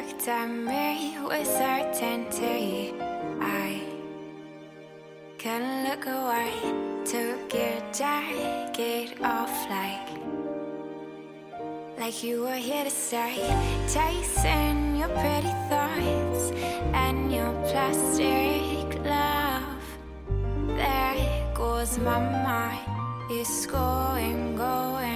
[0.00, 2.94] looked at me with certainty.
[3.40, 3.82] I
[5.38, 6.52] couldn't look away.
[7.04, 10.08] Took your jacket off like
[11.98, 13.36] like you were here to stay.
[13.88, 16.52] Tasting your pretty thoughts
[16.94, 19.84] and your plastic love.
[20.78, 22.86] There goes my mind.
[23.30, 25.09] It's going, going,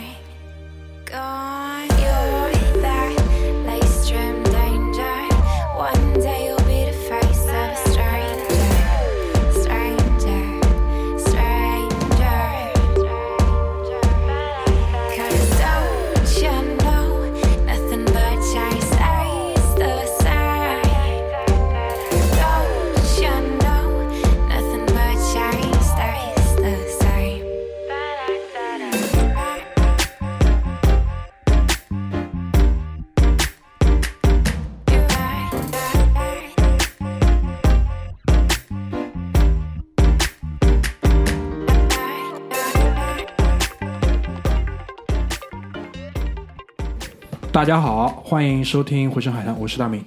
[47.64, 50.04] 大家好，欢迎收听《回声海滩》，我是大明。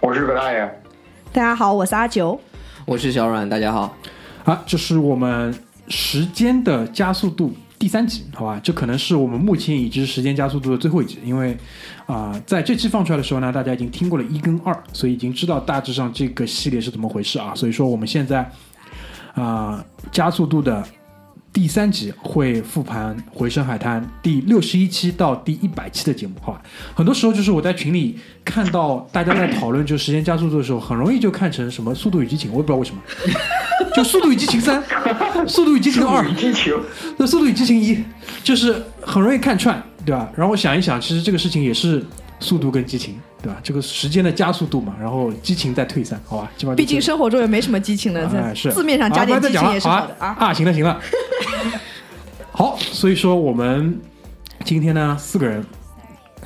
[0.00, 0.68] 我是葛大爷，
[1.32, 2.36] 大家好，我是阿九。
[2.84, 3.96] 我是小阮，大家好。
[4.42, 5.54] 啊，这是我们
[5.86, 8.60] 时间的加速度第三集，好吧？
[8.60, 11.56] 这可能是我们目前已知时间加速度的最后一集，因为
[12.06, 17.54] 啊、在这期放出来的时候呢，大家已经听过了一跟二，所以已经知道大致上这个系列是怎么回事啊。
[17.54, 18.50] 所以说我们现在
[19.34, 20.84] 啊、加速度的
[21.54, 26.60] 第三集会复盘《回声海滩》第六十一期到第一百期的节目，好吧？
[26.96, 33.00] 很多时候就是我在群里看到大家在讨论就时间加速度的时候，很容易就看成什么《速度与激情》，我也不知道为什么，
[33.94, 34.82] 就《速度与激情三》
[35.48, 36.74] 《速度与激情二》激情，
[37.16, 37.94] 那《速度与激情一》
[38.42, 40.28] 就是很容易看串，对吧？
[40.34, 42.04] 然后我想一想，其实这个事情也是
[42.40, 43.60] 速度跟激情，对吧？
[43.62, 46.50] 这个时间的加速度嘛，然后激情在退散，好吧？
[46.56, 50.34] 基本上毕竟生活中也没什么激情的，哎是这字面上加点激情也是好的啊。
[50.40, 50.52] 啊！
[50.52, 51.00] 行了行了，
[52.56, 54.00] 好，所以说我们
[54.64, 55.64] 今天呢四个人。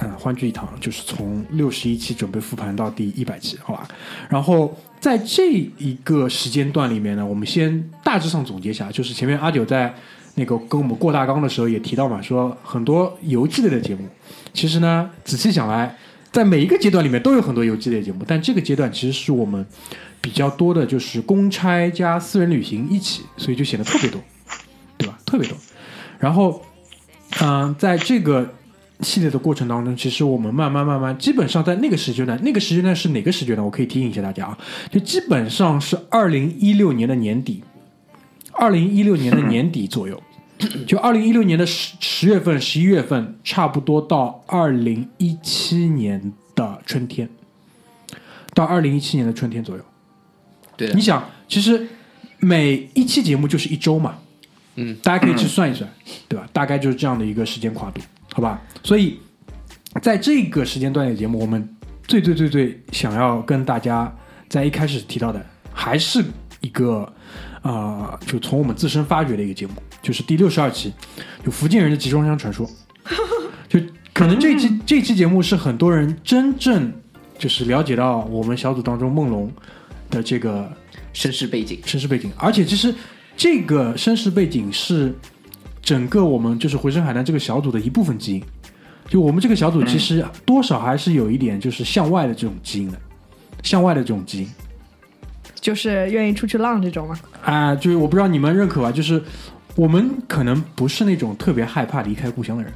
[0.00, 3.86] 嗯，欢聚一堂，就是从六十一期准备复盘到第一百期，好吧？
[4.30, 9.92] 然后在这一个时间段里面呢，我们先大致上总结一下，就是前面阿九在
[10.36, 14.08] 那个跟我们过大纲的时候也提到嘛，说很多游记类的节目，
[14.54, 15.94] 其实呢仔细想来，
[16.30, 19.66] 在每一个阶段里面都有很多游记类的节目，但这个阶段其实是我们
[20.20, 24.20] 比较多的，就是公差加私人旅行一起，所以就显得特别多，
[24.96, 25.18] 对吧？
[25.26, 25.58] 特别多。
[26.18, 26.62] 然后，
[27.40, 28.54] 嗯、在这个
[29.00, 33.64] 系列的过程当中，其实我们慢慢慢慢，基本上在那个时间段，那个时间段是哪个时间段？
[33.64, 34.58] 我可以提醒一下大家啊，
[34.90, 37.62] 就基本上是二零一六年的年底，
[38.52, 40.20] 二零一六年的年底左右，
[40.86, 47.28] 就二零一六年的十十月份、十一月份，差不多到二零一七年的春天，
[48.54, 49.82] 到二零一七年的春天左右。
[50.76, 51.86] 对你，想，其实
[52.40, 54.18] 每一期节目就是一周嘛，
[54.80, 55.90] 嗯，大家可以去算一算，
[56.28, 56.48] 对吧？
[56.52, 58.00] 大概就是这样的一个时间跨度，
[58.32, 58.62] 好吧？
[58.84, 59.18] 所以
[60.00, 61.68] 在这个时间段的节目，我们
[62.06, 64.14] 最最最最想要跟大家
[64.48, 66.24] 在一开始提到的，还是
[66.60, 67.12] 一个
[67.62, 70.92] 呃，就从我们自身发掘的一个节目，就是第六十二期，
[71.44, 72.64] 就福建人的集装箱传说，
[73.68, 73.80] 就
[74.14, 76.92] 可能这一期这期节目是很多人真正
[77.36, 79.52] 就是了解到我们小组当中梦龙
[80.08, 80.72] 的这个
[81.12, 82.94] 身世背景，身世背景，而且其实
[83.38, 85.14] 这个身世背景是
[85.80, 88.42] 整个我们就是回声海南这个小组的一部分基因。
[89.08, 92.98] 就我们这个小组其实多少还是有一点就是向外的这种基因的，
[93.62, 94.50] 向外的这种基因
[95.54, 97.16] 就是愿意出去浪这种吗。
[97.44, 99.22] 啊、就是我不知道你们认可吧，就是
[99.76, 102.72] 我们可能不是那种特别害怕离开故乡的人，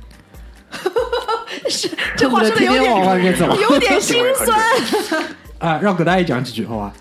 [1.69, 3.61] 是这话说的有点。
[3.61, 4.59] 有点心酸。
[5.59, 6.95] 啊、让葛大爷讲几句好吧？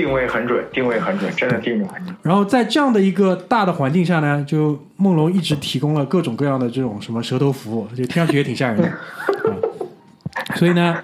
[0.00, 2.16] 定位很准，定位很准，真的定位很准。
[2.22, 8.88] 然后在这样的一个大的环境下呢，就梦龙一直提供了各种各样的这种什么舌头服务，就听上去也挺吓人的。
[8.88, 8.96] 啊
[10.56, 10.96] 所以呢，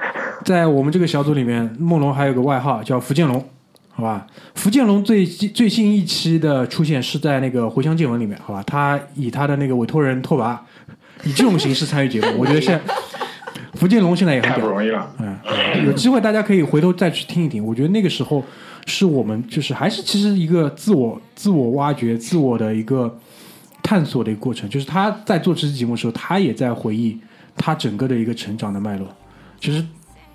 [0.45, 3.45] 在我们这个小组里面，梦龙还有个外号叫福建龙，
[3.91, 4.27] 好吧？
[4.55, 8.63] 福建龙最最新一期的出现是在那个回乡见闻里面，好吧？
[8.67, 10.57] 他以他的那个委托人拓跋，
[11.25, 12.95] 以这种形式参与节目，我觉得现在
[13.75, 14.67] 福建龙现在也很不。
[14.67, 15.09] 容易了。
[15.19, 15.37] 嗯，
[15.87, 17.65] 有机会大家可以回头再去听一听。
[17.65, 18.43] 我觉得那个时候
[18.87, 23.19] 是我们就是还是其实一个自我自我挖掘、自我的一个
[23.83, 24.69] 探索的一个过程。
[24.71, 27.19] 就是他在做这期节目的时候，他也在回忆
[27.57, 29.07] 他整个的一个成长的脉络。
[29.61, 29.85] 其实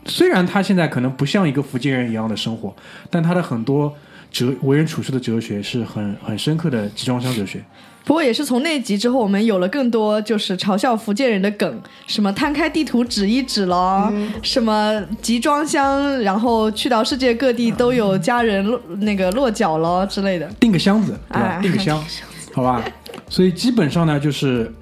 [0.06, 2.75] 虽然他现在可能不像一个福建人一样的生活，
[3.09, 3.94] 但他的很多
[4.31, 7.63] 哲为人处事的哲学是很很深刻的集装箱哲学。
[8.03, 14.12] 不过也是从那集之后，我们有了更多就是嘲笑福建人的梗，什么摊开地图指一指咯，
[14.42, 20.48] 什么集装箱，然后去到世界各地都有家人落那个落脚咯之类的。
[20.59, 21.48] 订个箱子，对吧？
[21.48, 22.03] 哎订个箱，
[22.53, 22.83] 好吧。
[23.30, 24.74] 所以基本上呢，就是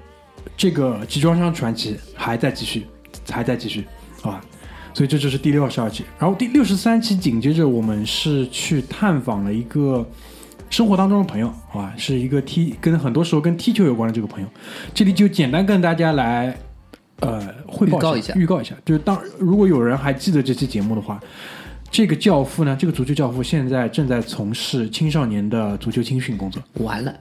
[0.56, 2.86] 这个集装箱传奇还在继续，
[3.30, 3.86] 还在继续，
[4.22, 4.40] 好吧。
[4.92, 10.04] 所以这就是第六十二期，然后第六十三期紧接着我们是去探访了一个
[10.70, 14.48] 生活当中的朋友，好吧，是一个踢跟很多时候跟踢球有关的这个朋友。
[14.94, 16.56] 这里就简单跟大家来
[17.18, 18.34] 呃汇报预告一下。
[18.34, 21.20] 预告一下，就是当如果有人还记得这期节目的话，
[21.90, 26.62] 这个教父呢，这个足球教父现在正在从事青少年的足球青训工作。
[26.74, 27.12] 完了，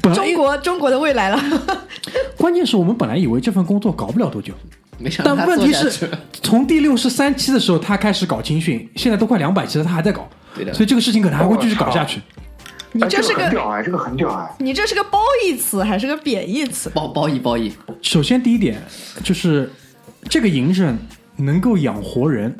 [0.00, 1.42] 本来中国中国的未来了，
[2.38, 4.54] 关键是我们本来以为这份工作搞不了多久，
[4.98, 6.08] 没想到但问题是
[6.40, 12.20] 从第六十三期的时候他开始搞青训，现在都快两百期了，他还在搞，对的所以这个事情可能还会继续搞下去。
[12.92, 14.48] 你这是个屌哎，这个很屌哎。
[14.58, 16.90] 你这是个褒义词还是个贬义词？
[16.90, 18.82] 褒褒义褒义，首先第一点
[19.22, 19.70] 就是
[20.28, 20.98] 这个营生
[21.36, 22.56] 能够养活人。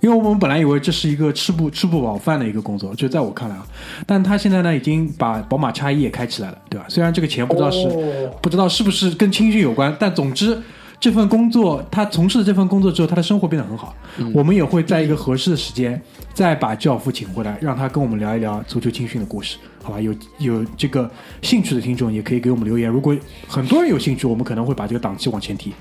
[0.00, 3.66] 因为我们本来以为这是一个吃不吃不饱饭的一个工作，就在我看来啊，
[4.06, 6.84] 但他现在呢已经把宝马叉一也开起来了，对吧？
[6.90, 10.60] 虽然这个钱不知道是、哦不知道是不是跟青训有关，但总之
[11.04, 13.94] 这份工作他从事了这份工作之后，他的生活变得很好。
[14.32, 16.00] 我们也会在一个合适的时间
[16.32, 20.00] 再把教父请回来，让他跟我们聊一聊足球青训的故事，好吧？
[20.00, 21.10] 有有这个
[21.42, 23.14] 兴趣的听众也可以给我们留言，如果
[23.46, 25.74] 很多人有兴趣，我们可能会把这个档期往前提，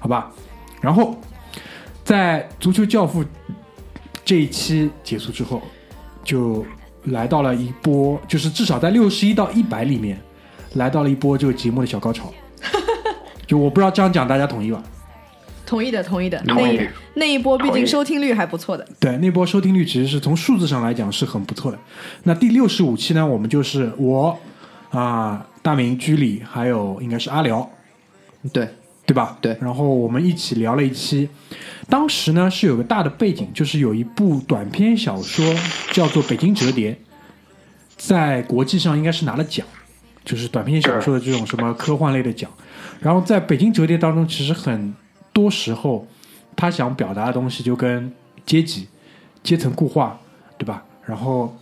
[0.00, 0.32] 好吧？
[0.80, 1.14] 然后
[2.02, 3.22] 在足球教父
[4.24, 5.60] 这一期结束之后，
[6.24, 6.64] 就
[7.04, 10.18] 来到了一波，就是至少在六十一到一百里面，
[10.76, 12.32] 来到了一波这个节目的小高潮。
[13.50, 14.80] 就我不知道这样讲大家同意吧？
[15.66, 16.40] 同意的，同意的。
[16.46, 18.86] 那一那一波毕竟收听率还不错的。
[19.00, 21.78] 对，那波收听率其实是从数字上来讲是很不错的。
[22.22, 24.38] 那第六十五期呢，我们就是我
[24.90, 27.68] 啊、大明、居里，还有应该是阿辽，
[28.52, 28.68] 对，
[29.04, 29.36] 对吧？
[29.40, 31.28] 对然后我们一起聊了一期，
[31.88, 35.44] 当时呢是有个大的背景，就是有一部短篇小说
[35.90, 36.92] 叫做《北京折叠》，
[37.96, 39.66] 在国际上应该是拿了奖，
[40.24, 42.48] 就是短篇小说的这种什么科幻类的奖。
[43.00, 44.94] 然后在北京折叠当中，其实很
[45.32, 46.06] 多时候
[46.54, 48.12] 他想表达的东西就跟
[48.44, 48.86] 阶级、
[49.42, 50.18] 阶层固化，
[50.58, 50.84] 对吧？
[51.06, 51.56] 然后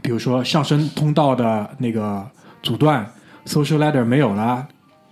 [0.00, 2.24] 比如说上升通道的那个
[2.62, 3.10] 阻断
[3.44, 4.68] ，social ladder 没有了，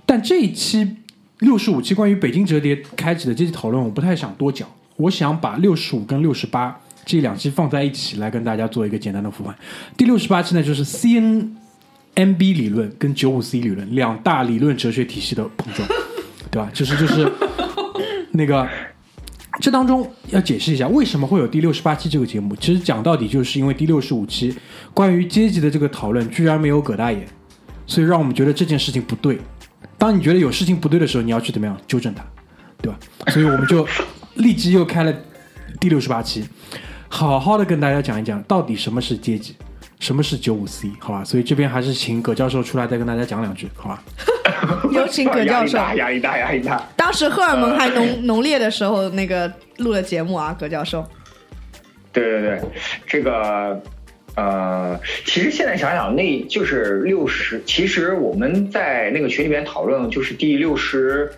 [0.07, 0.97] 但这一期
[1.41, 9.53] 六十五期关于北京折叠开启的阶级讨论，我不太想多讲，我想把六十五跟六十八这两期放在一起来跟大家做一个简单的复盘。
[9.97, 11.57] 第六十八期呢，就是 C N
[12.15, 15.89] CNMB 理论跟九五 C 理论两大理论哲学体系的碰撞，
[16.51, 16.71] 对吧？
[16.73, 17.31] 就是就是
[18.33, 18.69] 那个。
[19.61, 22.57] 这当中要解释一下，为什么会有第六十八期这个节目？
[22.57, 24.53] 其实讲到底，就是因为第六十五期
[24.95, 27.23] 关于阶级的这个讨论居然没有葛大爷，
[27.87, 29.39] 所以让我们觉得这件事情不对。
[29.99, 32.25] 当你觉得有事情不对的时候，你要去怎么样纠正它，
[32.81, 32.99] 对吧？
[33.31, 33.87] 所以我们就
[34.37, 35.15] 立即又开了
[35.79, 36.43] 第六十八期，
[37.09, 39.55] 好好的跟大家讲一讲到底什么是阶级，
[40.03, 41.23] 什么是九五 C，好吧？
[41.23, 44.03] 所以这边还是请葛教授出来再跟大家讲两句，好吧？
[44.91, 45.79] 有请葛教授。
[45.95, 46.89] 压力大，压力大，压力大。
[46.97, 51.07] 当时荷尔蒙还浓浓烈的时候，那个录了节目啊，葛教授。
[52.13, 52.61] 对对对，
[53.07, 53.81] 这个
[54.35, 57.63] 呃，其实现在想想，那就是六十。
[57.65, 61.33] 其实我们在那个群里面讨论，就是第六十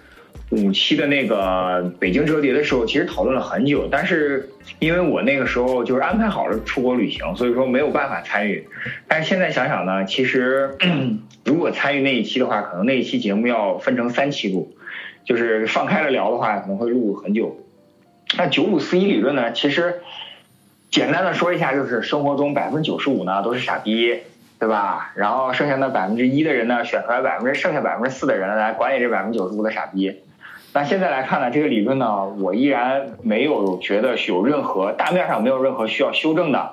[0.55, 3.89] 五期的那个北京折叠的时候，其实讨论了很久。
[3.91, 8.67] 但是因为我那个时候就是安排好了出国旅行，所以说没有办法参与。
[9.09, 10.77] 但是现在想想呢，其实
[11.45, 14.75] 如果参与那一期的话，可能那一期节目要分成三期录，
[15.25, 17.61] 就是放开了聊的话，可能会录很久。
[18.37, 20.01] 那九五四一理论呢，其实
[20.91, 24.21] 简单的说一下，就是生活中百分之九十五呢都是傻逼，
[24.59, 25.13] 对吧？
[25.15, 30.17] 然后剩下那百分之一的人呢，选出来百分之剩下百分之四的人来管理这百分之九十五的傻逼。
[30.75, 36.73] 那现在来看呢，这个理论呢，我依然没有觉得有任何大面上没有任何需要修正的。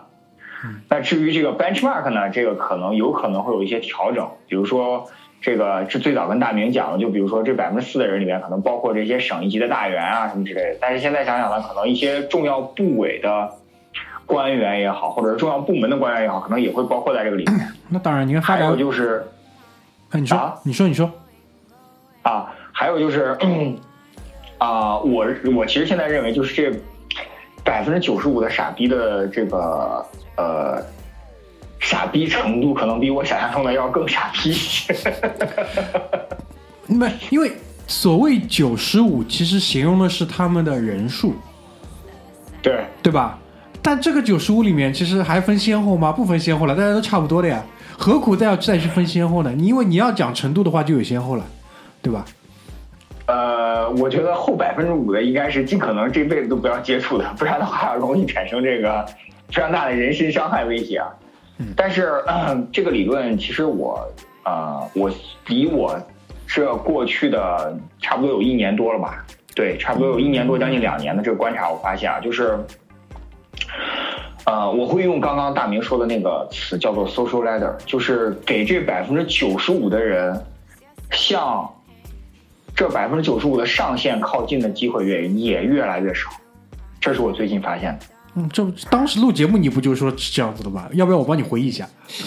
[0.89, 5.07] 那至于这个 benchmark 呢，这个可能有可能会有一些调整，比如说
[5.39, 10.77] 这个这最早跟大明讲的，就比如说这百分之四的人里面可能包括这些省一级的大员啊什么之类的。
[10.81, 13.51] 但是现在想想呢，可能一些重要部委的
[14.25, 17.67] 官员也好，或者是重要部门的官员也好，可能也会包括在这个里面。
[17.87, 19.23] 那当然，你看发还有就是
[20.09, 21.11] 哎，你说，啊你说，你说，
[22.23, 23.37] 啊，还有就是，
[24.61, 25.25] 啊，我
[25.55, 26.71] 我其实现在认为，就是这
[27.63, 30.05] 百分之九十五的傻逼的这个
[30.37, 30.79] 呃
[31.79, 34.95] 傻逼程度，可能比我想象中的要更傻逼一些。
[36.85, 37.51] 没，因为
[37.87, 41.33] 所谓九十五，其实形容的是他们的人数，
[42.61, 43.39] 对对吧？
[43.81, 46.11] 但这个九十五里面其实还分先后吗？
[46.11, 47.65] 不分先后了，大家都差不多的呀，
[47.97, 49.51] 何苦再要再去分先后呢？
[49.57, 51.43] 你因为你要讲程度的话，就有先后了，
[52.03, 52.23] 对吧？
[53.31, 59.05] 呃，我觉得后百分之五的应该是尽可能这辈子都不要接触的，不然的话容易产生这个
[59.47, 61.07] 非常大的人身伤害威胁啊。
[61.77, 64.05] 但是、呃 这个理论其实我
[64.43, 65.09] 呃，我
[65.47, 65.97] 离我
[66.45, 72.59] 这过去的差不多有一年多了吧，对，差不多有一年多，将近两年的这个观察，我发现啊，就是。
[74.43, 80.35] 呃，我会用刚刚大明说的那个词叫做 social ladder，就是给这百分之九十五的人
[81.11, 81.71] 向
[82.75, 86.29] 这百分之九十五的上限靠近的机会越也越来越少，
[86.99, 88.05] 这是我最近发现的。
[88.33, 90.87] 嗯，这当时录节目你不就说是这样子的吗？
[90.93, 91.85] 要不要我帮你回忆一下？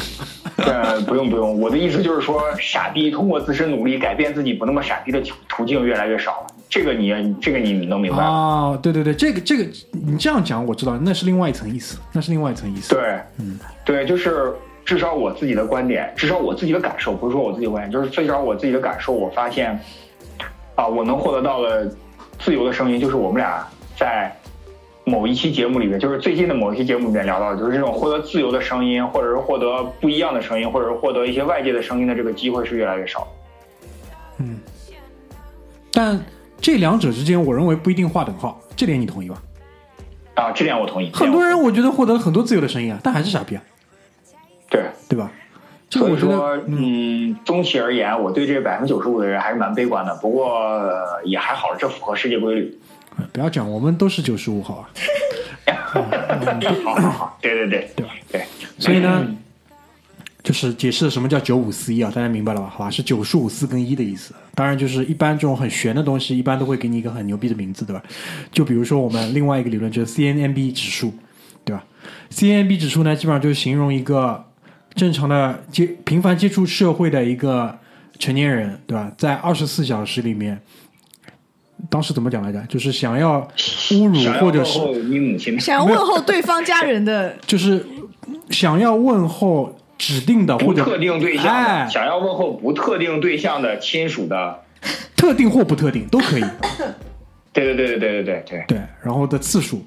[0.58, 6.46] 呃，不用不用，我的意思就是说，傻逼通过自身努力改变自己不那么傻逼的途径越来越少了。
[6.68, 8.24] 这个你这个你能明白吗？
[8.24, 12.94] 哦，对对对，这个这个你这样讲我知道，那是另外一层意思，那是另外一层意思。
[12.94, 14.52] 对，嗯，对，就是
[14.84, 19.80] 至少我自己的观点，至少我自己的感受，不是说我自己的观点，就是至少我自己的感受，我发现，
[20.74, 21.90] 啊，我能获得到的
[22.38, 23.66] 自由的声音，就是我们俩
[23.96, 24.34] 在
[25.04, 33.26] 某一期节目里面，就是最近的某一期节目里面聊到的，就是这种获得自由的声音，或者是获得不一样的声音，或者是获得一些外界的声音的这个机会是越来越少。
[34.38, 34.58] 嗯
[35.92, 36.20] 但
[36.60, 39.40] 这两者之间，我认为不一定划等号，这点你同意吧？
[40.34, 41.12] 啊，这点我同意。
[41.12, 43.62] 很多人我觉得获得了很多自由的声音啊，但还是傻逼啊，
[44.68, 45.30] 对，对吧？
[46.00, 50.14] 所以说得，，嗯，总体而言，我对这百分之九十五的人还是蛮悲观的。
[50.16, 52.78] 不过、呃也还好，这符合世界规律。
[53.16, 54.90] 呃不要讲，我们都是九十五好啊。
[56.84, 58.12] 好好好，对对对对吧？
[58.30, 58.44] 对，
[58.78, 59.24] 所以呢，
[60.42, 62.68] 就是解释了什么叫九五四一啊，大家明白了吧？
[62.68, 64.34] 好吧，是九十五四跟一的意思。
[64.56, 68.02] 当然，就是一般这种很玄的东西，一般都会给你一个很牛逼的名字，对吧？
[68.50, 71.14] 就比如说我们另外一个理论就是 CNNB 指数，
[71.64, 71.84] 对吧
[72.30, 74.44] ？CNNB 指数呢，基本上就是形容一个
[74.94, 77.78] 正常的接频繁接触社会的一个
[78.18, 79.12] 成年人，对吧？
[79.16, 80.60] 在二十四小时里面。
[81.90, 82.58] 当时怎么讲来着？
[82.66, 83.46] 就是想要
[83.90, 87.84] 侮辱或者是你母亲，想要问候对方家人的，就是
[88.48, 94.60] 想要问候指定的或者特定对象的，哎，想要问候不特定对象的亲属的，
[95.14, 96.44] 特定或不特定都可以。
[97.52, 99.84] 对对对对对对对对，对，然后的次数，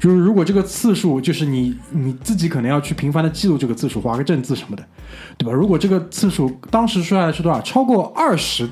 [0.00, 4.84] 就是如果这个次数就是你你自己可能要去频繁的记录这个次数，划个正字什么的，
[5.38, 5.52] 对吧？
[5.52, 7.60] 如果这个次数当时说下来是多少？
[7.60, 8.68] 超过二十。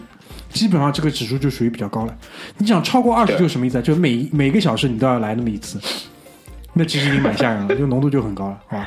[0.51, 2.19] 基本上这个指数就属于比较高了。
[2.57, 3.83] 你想超过二十就是什么意思啊？
[3.83, 5.79] 就是每每个小时你都要来那么一次，
[6.73, 8.87] 那其实已经蛮吓人了，就浓度就很高了，好吧？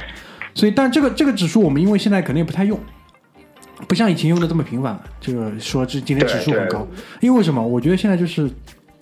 [0.55, 2.79] 所以，但这个这个指数我们因为现在肯定不太用，
[3.87, 5.03] 不像以前用的这么频繁了。
[5.19, 6.87] 这个说这今天指数很高，
[7.19, 7.61] 因为为什么？
[7.61, 8.49] 我觉得现在就是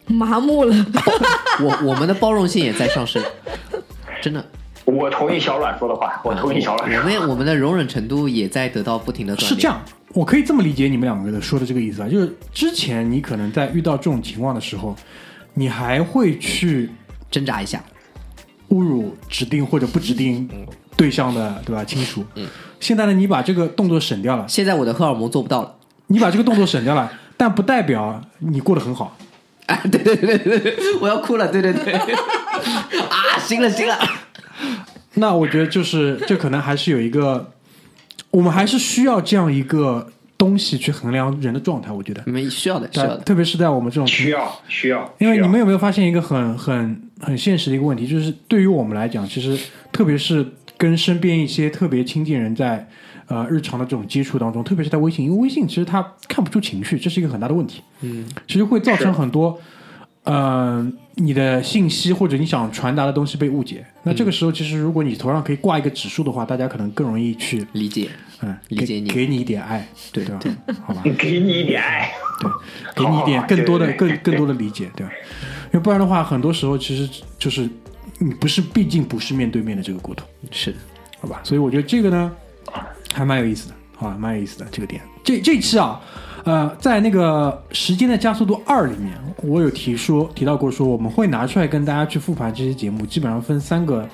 [0.09, 0.75] 麻木了。
[1.61, 3.21] 我我们的包容性也在上升，
[4.21, 4.43] 真的，
[4.85, 7.19] 我同意小阮说的话，我同意小阮我说的话。
[7.19, 9.49] 们我们的容忍程度也在得到不停的锻炼。
[9.49, 9.81] 是这，样，
[10.13, 14.95] 我可以这么理解你们两个的说的这个意思啊，就是之前你可能在遇到这种情况的时候，
[15.53, 16.89] 你还会去
[17.29, 17.83] 挣扎一下，
[18.69, 20.49] 侮辱指定或者不指定
[20.95, 21.83] 对象的，对吧？
[21.83, 22.23] 亲属。
[22.35, 22.47] 嗯。
[22.79, 25.75] 现在呢，你把这个动作省掉了，现在我的荷尔蒙做不到了。
[26.07, 29.15] 你把这个动作省掉了，但不代表你过得很好。
[29.71, 33.95] 啊，对对对对对，我要哭了，对对对， 啊，行了行了，
[35.13, 37.51] 那我觉得就是这可能还是有一个，
[38.31, 41.91] 我们还是需要这样一个东西去衡量人的状态。
[41.91, 43.17] 我觉得，你们需要的，需要的。
[43.19, 49.55] 特别是在我们这种需要需要，因为你们有没有发现一个很很很现实的一个问题，就是对于我们来讲，其实
[49.91, 50.43] 特别是
[50.77, 52.87] 跟身边一些特别亲近人在
[53.29, 57.81] 呃日常的这种接触当中，特别是在微信，因为微信其实它看不出情绪，这是一个很大的问题。
[58.01, 59.57] 嗯，其实会造成很多
[60.23, 63.85] 呃你的信息或者你想传达的东西被误解。
[64.03, 68.09] 那这个时候，其实如果你头上可以挂一个指数的话，大家可能更容易去理解，
[68.41, 70.75] 嗯理解你给给你一点爱，对对吧？
[70.85, 71.01] 好吧。
[71.17, 72.11] 给你一点爱。
[72.39, 72.49] 对，
[72.95, 75.11] 给你一点更多的、更更多的理解，对吧？
[75.71, 77.69] 因为不然的话，很多时候其实就是
[78.17, 80.77] 你不是，毕竟不是面对面的这个沟通，是的，
[81.19, 81.41] 好吧？
[81.43, 82.31] 所以我觉得这个呢，
[83.13, 84.17] 还蛮有意思的，好吧？
[84.19, 85.01] 蛮有意思的这个点。
[85.23, 86.01] 这这期啊，
[86.45, 89.13] 呃，在那个《时间的加速度二》里面，
[89.43, 94.07] 我有提说提到过，说我们会拿出来跟大家去复盘这些节目，基本上分三个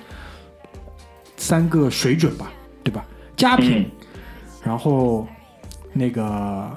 [1.38, 2.52] 三个水准吧，
[2.84, 3.06] 对吧？
[3.38, 3.92] 佳品，嗯
[4.64, 5.28] 然后
[5.94, 6.76] 那个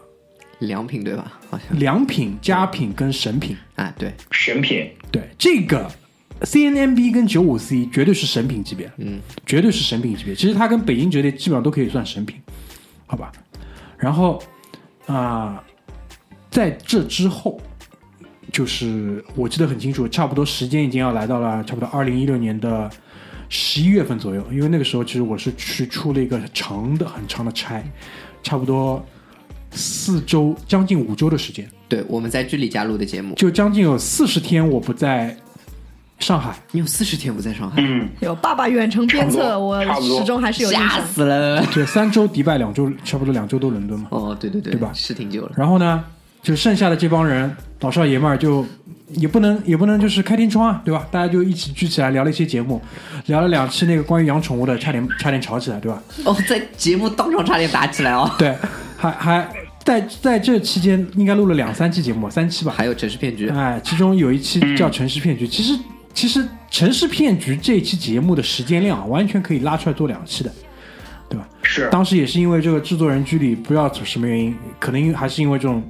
[0.58, 1.32] 良品对吧？
[1.48, 3.56] 好像良品、佳品跟神品。
[3.76, 5.90] 啊，对，神品，对这个
[6.42, 10.34] CNMB 跟九五 C 绝对是神品级别，嗯，绝对是神品级别。
[10.34, 12.40] 其实它跟北京折叠基本上都可以算神品，
[13.06, 13.32] 好吧？
[13.98, 14.40] 然后
[15.06, 15.62] 啊、
[16.50, 17.60] 在这之后，
[18.52, 22.90] 就是我记得很清楚，差不多时间已经要来到了差不多二零一六年的
[23.48, 27.82] 十一月份左右，因为那个时候其实我是去出了一个长的很长的差，
[28.42, 29.04] 差不多
[29.70, 35.36] 四周将近五周的时间，对，我们在剧里加录的节目，就将近有四十天我不在
[36.18, 36.54] 上海。
[36.72, 41.06] 你有四十天不在上海，嗯，有爸爸远程鞭策，我始终还是有印吓象。
[41.06, 41.64] 死了。
[41.72, 44.08] 对， 三周迪拜，两周差不多两周都伦敦嘛。
[44.10, 45.52] 哦，对对对，对吧是挺久了。
[45.56, 46.04] 然后呢，
[46.42, 48.66] 就剩下的这帮人老少爷们儿就
[49.12, 51.06] 也不能也不能就是开天窗啊，对吧？
[51.10, 52.80] 大家就一起聚起来聊了一些节目，
[53.26, 56.02] 聊了两期那个关于养宠物的，差点差点吵起来，对吧？
[56.24, 58.30] 哦，在节目当场差点打起来哦。
[58.38, 58.54] 对，
[58.96, 59.48] 还还
[59.84, 62.74] 在在这期间应该录了两三期节目，三期吧。
[62.76, 65.72] 还有城市骗局，哎，其中有一期叫《城市骗局》，其实
[66.14, 70.52] 其实《城市骗局》这一期节目的时间量啊完全可以拉出来做两期的，
[71.28, 71.48] 对吧？
[71.62, 75.82] 是当时也是因为这个制作人居里不知道什么原因，可能还是因为这种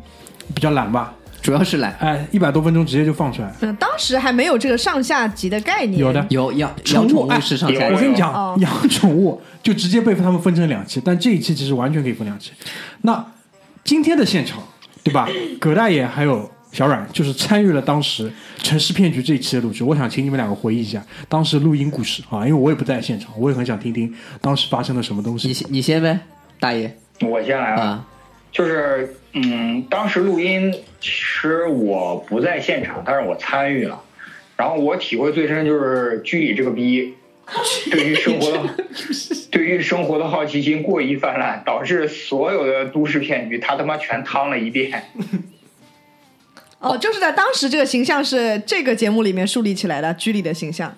[0.54, 1.94] 比较懒吧，主要是懒。
[2.00, 3.52] 哎，一百多分钟直接就放出来。
[3.60, 5.98] 嗯，当时还没有这个上下级的概念。
[5.98, 12.52] 有的有养宠物养宠哎物是上下集，有我跟你讲哦，养宠物就直接被他们分成两期，但这一期其实完全可以分两期。
[13.02, 13.24] 那
[13.84, 14.62] 今天的现场，
[15.02, 15.28] 对吧？
[15.58, 18.30] 葛大爷还有小阮就是参与了当时
[18.62, 19.82] 《城市骗局》这一期的录制。
[19.82, 25.48] 我想请你们两个回忆一下当时录音故事啊，因为我也不在现场，我也很想听听当时发生了什么东西。
[25.48, 26.20] 你先你先呗，
[26.60, 28.08] 大爷我先来啊，啊。
[28.50, 34.02] 就是嗯，当时录音其实我不在现场，但是我参与了。
[34.56, 37.14] 然后我体会最深就是居里这个逼，
[37.92, 38.60] 对于生活的
[39.50, 45.04] 对于生活的好奇心过于泛滥，导致所有的都市骗局他他妈全趟了一遍。
[46.80, 50.94] 哦，就是在当时这个形象是这个节目里面树立起来的，居里的形象。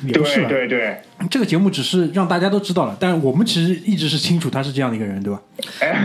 [0.00, 1.00] 对也不是吧对对，
[1.30, 5.40] 这个节目只是让大家都知道了，但我们其实一直是清楚他是这样的一个人，对吧？
[5.80, 5.96] 哎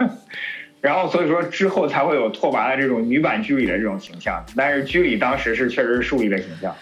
[0.80, 6.74] 然后所以说之后才会有拓跋的这种女版居里的这种形象，但是居里当时是确实是树立的形象。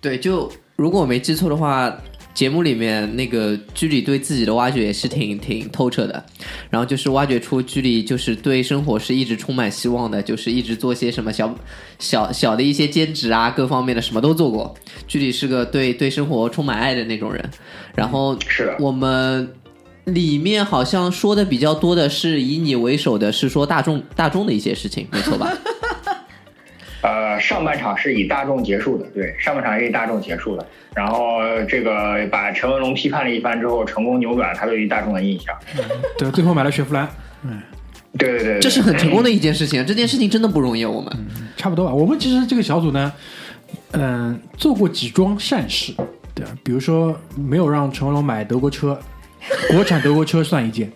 [0.00, 1.92] 对，就如果我没记错的话，
[2.34, 6.24] 节目里面那个居里对自己的挖掘也是挺挺透彻的，
[6.70, 11.54] 然后就是挖掘出居里就是对生活是一直充满希望的，就是一直做些什么小
[11.98, 14.74] 小小的一些兼职啊，各方面的什么都做过。
[15.06, 17.50] 居里是个对对生活充满爱的那种人，
[17.94, 19.52] 然后是的我们。
[20.04, 25.56] 里面好像说的比较多的是以你为首的，是说大众大众的一些事情，没错吧？
[27.02, 30.66] 呃，上半场是以大众结束的，对，上半场是以大众结束的。
[30.94, 35.54] 然后这个把陈文龙批判了一番之后，成功扭转了他对于大众的印象。
[36.16, 37.08] 对，最后买了雪佛兰，
[38.16, 41.10] 对对对对，这是很成功的一件事情，这件事情真的不容易，我们。
[41.56, 41.92] 差不多吧。
[41.92, 43.12] 我们其实这个小组呢，
[43.92, 45.94] 嗯、做过几桩善事，
[46.34, 48.98] 对，比如说没有让陈文龙买德国车，
[49.70, 50.92] 国产德国车算一件。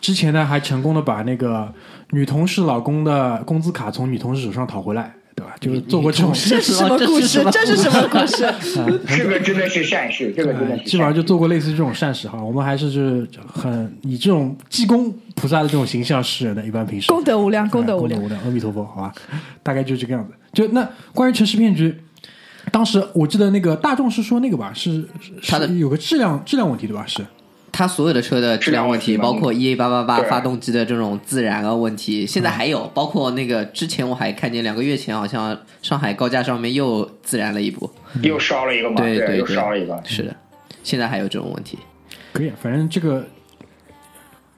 [0.00, 1.72] 之前呢，还成功的把那个
[2.10, 5.54] 女同事老公的工资卡从女同事手上讨回来，对吧？
[5.58, 7.42] 就是做过这种事，这是什么故事？
[7.50, 8.44] 这是什么故事？
[9.16, 12.42] 这个真的是善事，这个真的基本上就做过类似这种善事哈。
[12.42, 18.36] 我们还是就是很以这种济公菩萨的这种形象示人的，一般平时功德无量，功德无量功德。
[18.36, 19.14] 无量，阿弥陀佛，好吧，
[19.62, 20.34] 大概就是这个样子。
[20.52, 21.94] 就那关于城市骗局，
[22.70, 27.04] 当时我记得那个大众是说那个吧，是是它的有个质量质量问题对吧？
[27.06, 27.24] 是
[27.72, 37.90] 它所有的车的质量问题，包括 EA 八八八发动机的这种自燃啊问题，现在还有，包括那个之前我还看见两个月前好像上海高架上面又自燃了一波，
[38.22, 40.00] 又烧了一个嘛，对对又烧了一个。
[40.04, 40.34] 是的，
[40.82, 41.78] 现在还有这种问题。
[42.32, 43.24] 可以，啊，反正这个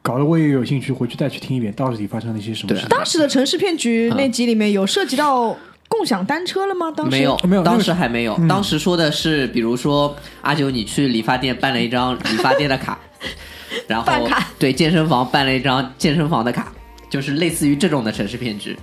[0.00, 2.88] 搞得我也有兴趣回去再去听一遍，到底发生了一些什么事情。
[2.88, 5.56] 当时的城市骗局那集里面有涉及到
[5.92, 6.90] 共享单车了吗？
[6.96, 8.34] 当时没有，没有当时还没有。
[8.38, 12.98] 嗯当时说的是，比如说阿九，你去理发店办了一张理发店的卡，
[13.86, 16.72] 然后办卡对健身房办了一张健身房的卡，
[17.10, 18.74] 就是类似于这种的城市骗局。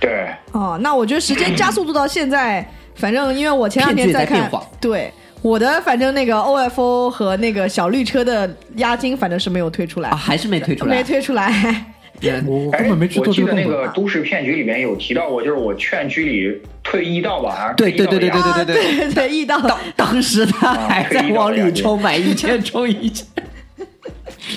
[0.00, 10.96] 对，哦，那我觉得时间加速度到现在，反正因为我前两天在看，对我的反正那个 OFO 和那个小绿车的押金反正是没有推出来，啊，还是没推出来。
[10.96, 11.93] 没推出来。
[12.20, 13.82] 嗯我我根哎本没去我记得那做这个动作。
[13.82, 18.96] 个都市骗局里面有提到过，就是我劝居里退一道吧，对对对对对对对对。
[18.96, 23.26] 对对，易到当当时他还在往里充买一千充一千，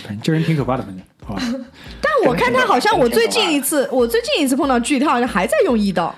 [0.04, 1.41] 反正这人挺可怕的，反正好吧。
[2.02, 6.13] 但我看他好像我最近一次，我最近一次碰到剧，他好像还在用易道。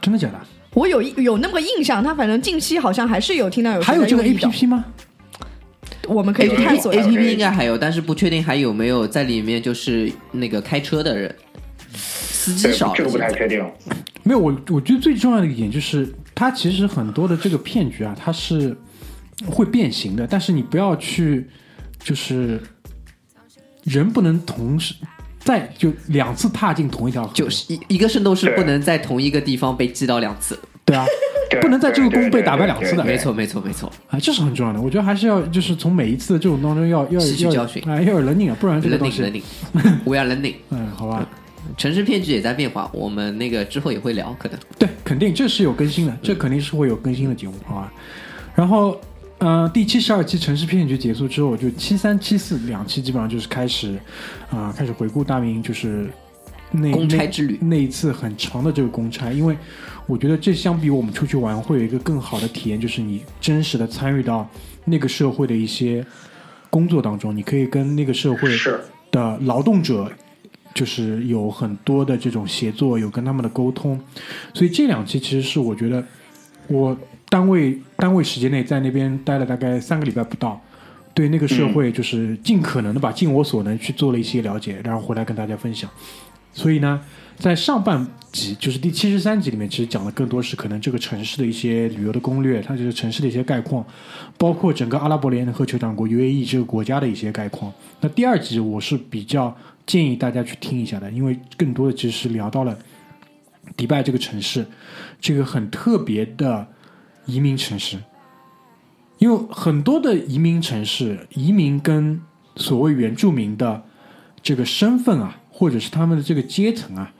[0.00, 0.34] 真的假的？
[0.74, 4.84] 我有有那么个印象，他反正近期好像还是有听到有还有这个人在用易道 A P P 吗？
[6.14, 11.34] 我们可以去探索 A P P 应该还有，但是不确定还有没有在里面，就是那个开车的人，
[11.94, 12.94] 司机少了。
[12.96, 13.64] 这个不太确定。
[14.22, 18.76] 没有，我我觉得最重要的一点就是，它其实很多的这个骗局啊，它是
[19.46, 21.48] 会变形的，但是你不要去，
[22.02, 22.60] 就是
[23.84, 24.94] 人不能同时
[25.38, 30.58] 在就两次踏进同一条河，就是一一个圣斗士不能在同一个地方被击到两次。
[30.84, 31.29] 对啊，对
[31.60, 33.90] 不能在这个宫被打败两次的，没错，没错，没错。
[34.08, 34.80] 啊，这是很重要的。
[34.80, 39.22] 我觉得还是要就是从每一次的这种当中要要取教训啊，要有 learning 啊，不然这个东 learning 西
[39.74, 40.54] ，learning，we are learning。
[40.70, 41.26] 嗯，好吧，
[41.76, 44.58] 城市骗局也在变化，我们那个之后也会聊，可能。
[44.78, 47.92] 对，肯定这是有更新的，这肯定是会有更新的节目，好吧。
[48.54, 49.00] 然后，
[49.38, 53.98] 呃，第七十二期城市骗局结束之后，就七三七四两期基本上就是开始，
[54.50, 56.10] 啊、开始回顾大明就是
[56.70, 57.58] 那公差之旅。
[57.60, 59.56] 那那一次很长的这个公差，因为
[60.06, 64.48] 我觉得这相比我们出去玩会有一个更好的体验，就是你真实的参与到
[64.84, 66.04] 那个社会的一些
[66.68, 68.50] 工作当中，你可以跟那个社会
[69.10, 70.10] 的劳动者，
[70.74, 74.00] 就是有很多的这种协作，有跟他们的沟通，
[74.54, 76.04] 所以这两期其实是我觉得
[76.68, 76.96] 我
[77.28, 80.60] 单位单位时间内在那边待了大概三个礼拜不到，
[81.14, 85.90] 对那个社会就是尽可能的把，尽我所能去做了一些了解，然后回来跟大家分享。
[86.52, 87.00] 所以呢，
[87.36, 93.84] 在上半集就是第七十三集里面，其实讲的更多是可能这个城市的一些旅游的攻略，它这个城市的一些概况，
[94.36, 97.72] 包括整个阿拉伯联合酋长国 UAE 这个国家的一些概况。
[98.00, 102.78] 那第二集我是比较建议大家去听一下的，因为更多的其实是聊到了
[103.76, 104.66] 迪拜这个城市，
[105.20, 106.66] 这个很特别的
[107.26, 107.98] 移民城市。
[109.18, 112.20] 因为很多的移民城市，移民跟
[112.56, 113.82] 所谓原住民的
[114.42, 117.12] 这个身份啊，或者是他们的这个阶层啊，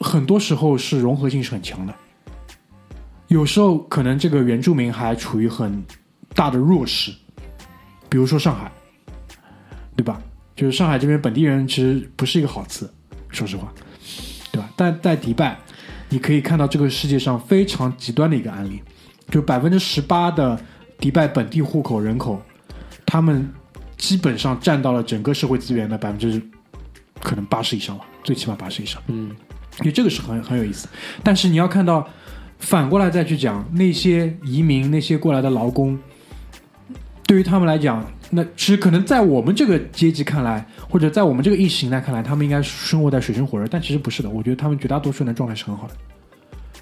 [0.00, 1.94] 很多时候是融合性是很强的。
[3.28, 5.84] 有时候可能这个原住民还处于很
[6.34, 7.12] 大的弱势，
[8.08, 8.72] 比如说上海，
[9.94, 10.18] 对吧？
[10.54, 12.90] 就是上海这边本地人其实不是一个好词，
[13.28, 13.70] 说实话，
[14.50, 14.70] 对吧？
[14.74, 15.58] 但在迪拜，
[16.08, 18.82] 你可以看到这个世界上非常极端的一个案例，
[19.28, 20.58] 就百分之十八的
[20.98, 22.40] 迪拜本地户口人口，
[23.04, 23.46] 他们
[23.98, 26.42] 基本上占到了整个社会资源的百分之
[27.20, 29.02] 可能八十以上吧，最起码八十以上。
[29.06, 29.30] 嗯，
[29.80, 30.88] 因为这个是很很有意思。
[31.22, 32.06] 但是你要看到，
[32.58, 35.98] 反过来再去讲那些移民、那些过来的劳工，
[37.26, 44.30] 对于他们来讲，那其实可能在我们这个阶级看来，或者在我们这个意识形态看来，他们应该生活在水深火热，但其实不是的。
[44.30, 45.94] 我觉得他们绝大多数人的状态是很好的。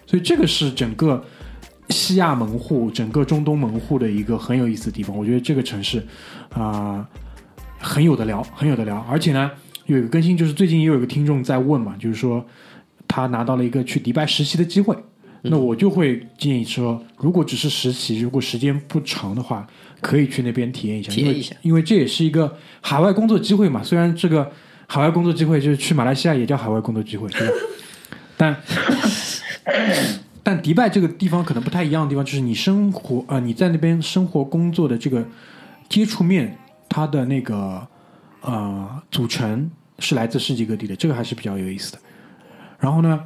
[0.06, 1.24] 所以这个是整个
[1.88, 5.16] 西亚门户、整个中东门户的一个很有意思的地方。
[5.16, 6.06] 我觉得这个城市
[6.54, 7.06] 啊、
[7.78, 9.04] 很有的聊，很有的聊。
[9.10, 9.50] 而且呢，
[9.86, 12.44] 有一个更新，就是最近也有一个听众在问嘛，就是说
[13.06, 14.96] 他拿到了一个去迪拜实习的机会。
[15.46, 19.66] 那我就会建议说，如果只是实习，如果时间不长的话，
[20.00, 23.82] 可以去那边体验一下，因为体验一下因为这也是一个海外工作机会嘛。
[23.82, 24.50] 虽然这个
[24.86, 27.52] 海外工作机会就是去马来西亚也叫海外工作机会，对吧？
[28.38, 28.56] 但
[30.42, 35.26] 但迪拜这个地方可能不太一样的地方，就是你生活呃你在那边生活工作的这个
[35.90, 36.56] 接触面，
[36.88, 37.86] 它的那个
[38.44, 41.98] 呃组成是来自世界各地的，这个还是比较有意思的。
[42.78, 43.24] 然后呢，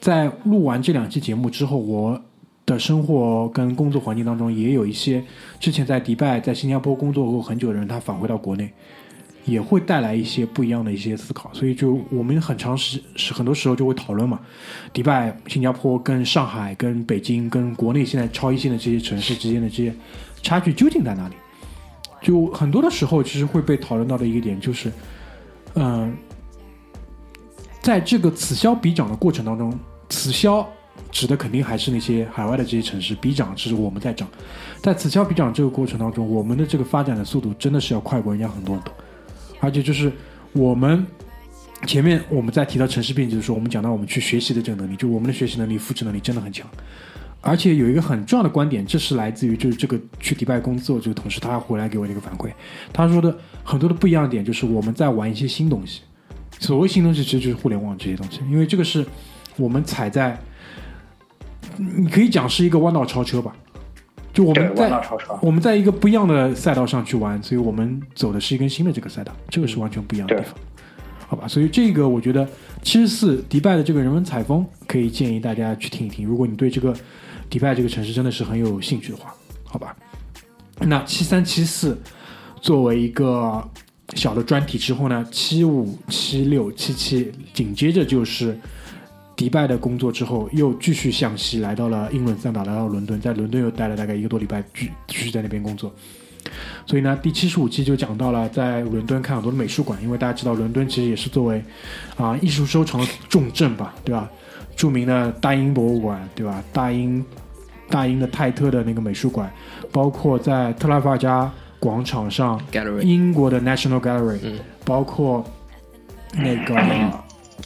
[0.00, 2.20] 在录完这两期节目之后，我
[2.64, 5.22] 的生活跟工作环境当中也有一些
[5.58, 8.72] 之前在迪拜、在新加坡工作过很久的人，他返回到国内，
[9.44, 11.52] 也会带来一些不一样的一些思考。
[11.52, 14.38] 所以就我们很长时是很多时候就会讨论嘛，
[14.92, 19.92] 迪拜、新加坡跟上海、跟北京、跟国内现在超一线的这些城市之间的这些
[20.42, 21.34] 差距究竟在哪里？
[22.20, 24.92] 就很多的时候，其实会被讨论到的一个点就是，
[25.74, 26.16] 嗯、
[27.80, 29.72] 在这个此消彼长的过程当中，
[30.08, 30.68] 此消
[31.10, 34.28] 指的肯定还是那些海外的这些城市，彼长是我们在涨。
[34.82, 38.94] 在此消彼长这个过程当中，我们的这个发展的速度真的是要快过人家很多很多，
[39.60, 40.12] 而且就是
[40.52, 41.06] 我们
[41.86, 46.68] 前面我们在提到城市变局的时候，我们讲到我们去学习的这个能力，就我们的学习能力、复制能力真的很强。
[47.40, 52.50] 而且有一个很重要的观点，这是来自于就是这个去迪拜工作这个同事他回来给我的一个反馈，
[52.92, 56.02] 他说的很多的不一样的点就是我们在玩一些新东西。
[56.58, 59.06] 所谓新东西，其实就是互联网这些东西，因为这个是
[59.56, 60.38] 我们踩在，
[61.78, 63.54] 你可以讲是一个弯道超车吧。
[64.32, 65.02] 就我们在
[65.40, 70.54] 我们在一个不一样的赛道上去玩，所以我们走的是一根新的这个赛道，这个是完全不一样的地方，
[71.26, 71.48] 好吧？
[71.48, 72.46] 所以这个我觉得
[72.82, 76.26] 七十四迪拜的这个人文采风，可以建议大家去听一听。
[76.26, 76.94] 如果你对这个
[77.50, 79.34] 迪拜这个城市真的是很有兴趣的话，
[79.64, 79.94] 好吧？
[80.78, 82.00] 那七三七四
[82.60, 83.62] 作为一个
[84.14, 88.58] 小的专题之后呢，七五七六七七紧接着就是
[89.36, 95.92] 迪拜的工作之后，又继续向西来到了英伦三岛，来到伦敦，在伦敦又待了大概一个多礼拜，继继续在那边工作。
[96.86, 101.62] 所以呢，第七十五期就讲到了在伦敦看很多的美术馆，因为大家知道伦敦其实也是作为
[102.16, 104.30] 啊、艺术收藏的重镇吧，对吧？
[104.76, 106.64] 著名的大英博物馆，对吧？
[106.72, 107.22] 大英
[107.90, 109.52] 大英的泰特的那个美术馆，
[109.92, 115.44] 包括在特拉法尔加广场上 Gallery 英国的 National Gallery，、嗯包括
[116.32, 116.74] 那个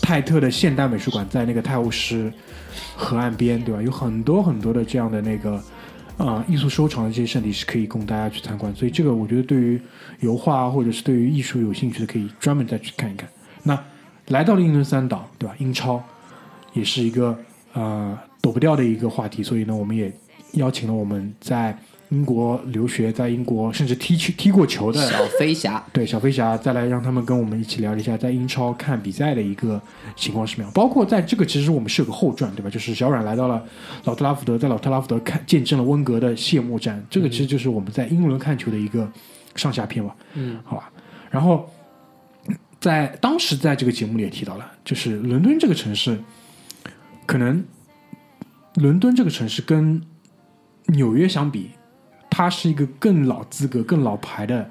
[0.03, 2.31] 泰特的现代美术馆在那个泰晤士
[2.97, 3.81] 河岸边，对吧？
[3.81, 5.63] 有很多很多的这样的那个
[6.19, 9.81] 啊、艺术收藏的这些圣地是可以供大家去参观，所以这个我觉得对于
[10.21, 13.29] 油画或者是对于艺术有兴趣的，可以专门再去看一看。
[13.63, 13.79] 那
[14.29, 15.55] 来到了英伦三岛，对吧？
[15.59, 16.03] 英超
[16.73, 17.39] 也是一个
[17.73, 20.13] 呃躲不掉的一个话题，所以呢，我们也
[20.53, 21.75] 邀请了我们在
[22.11, 29.81] 英国留学，在英国甚至踢球踢过球的小飞侠， 对小飞侠，再来让他们跟我们一起聊一下在英超看比赛的一个
[30.15, 30.71] 情况是什么样。
[30.75, 32.69] 包括在这个其实我们是有个后传，对吧？
[32.69, 33.65] 就是小阮来到了
[34.05, 39.11] 老特拉福德，在老特拉福德看见证了温格的谢幕战，这个其实就是我们在英伦看球的一个
[39.57, 40.15] 上下篇吧。
[40.35, 40.93] 嗯，好吧。
[41.31, 41.69] 然后
[42.79, 46.17] 在当时在这个节目里也提到了，就是伦敦这个城市，
[47.25, 47.65] 可能
[48.75, 50.03] 伦敦这个城市跟
[50.87, 51.71] 纽约相比，
[52.29, 54.69] 它是一个更老资格、更老牌的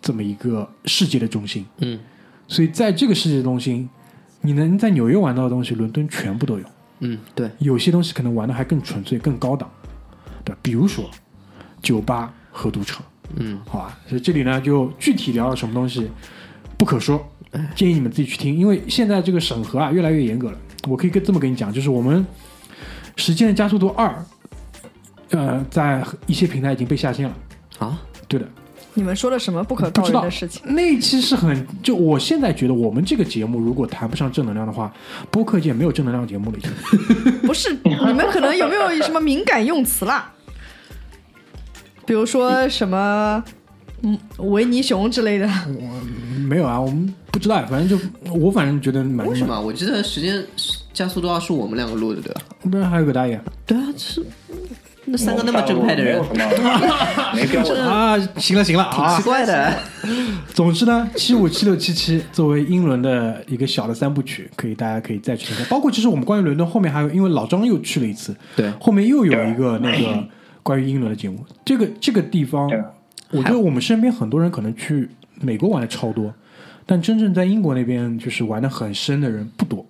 [0.00, 1.64] 这么一个世界的中心。
[1.78, 1.98] 嗯
[2.46, 3.88] 所以在这个世界的中心，
[4.42, 6.64] 你能在纽约玩到的东西，伦敦全部都有。
[7.00, 9.68] 嗯，对，有些东西可能玩的还更纯粹、更高档，
[10.44, 11.10] 对，比如说
[11.82, 13.02] 酒吧和赌场，
[13.36, 13.98] 嗯，好吧。
[14.06, 16.10] 所以这里呢，就具体聊了什么东西
[16.76, 17.26] 不可说，
[17.74, 20.58] 建议你们自己去听，因为现在这个审核啊越来越严格了。
[20.86, 22.20] 我可以跟这么跟你讲，就是我们
[23.16, 24.08] 《时间的加速度二》，
[25.36, 27.34] 呃，在一些平台已经被下线了。
[27.78, 28.46] 啊，对的，
[28.94, 30.62] 你们说了什么不可告人的事情？
[30.74, 34.92] 那一期是很，就我现在觉得我们这个节目如果谈不上正能量的话，
[35.30, 36.70] 播客界没有正能量节目了已经。
[37.42, 40.32] 不是，你们可能有没有什么敏感用词啦？
[42.06, 43.42] 比如说什么，
[44.02, 45.48] 嗯，维尼熊之类的。
[45.66, 47.98] 我没有啊，我们不知道，反正就
[48.32, 49.46] 我反正觉得蛮为什？
[49.46, 49.60] 么？
[49.60, 50.44] 我记得时间
[50.92, 52.40] 加速度二是我们两个录的，对吧？
[52.70, 54.24] 不然还有个大爷对啊，是
[55.06, 56.18] 那三个那么正派的人。
[57.86, 59.72] 啊，行了行了啊奇，怪的。
[60.54, 65.66] 总之呢，七五七六七七作为英伦的一个小的三部曲，可以大家可以再去听看。
[65.66, 70.24] 包括其实我们关于伦敦后面还有，因为老张又去了一次，对后面又有一个那个
[70.62, 71.44] 关于英伦的节目。
[71.66, 72.70] 这个这个地方，
[73.30, 76.32] 我觉得我们身边很多人可能去美国玩的超多，
[76.86, 79.84] 但真正在英国那边就是玩的很深的人不多。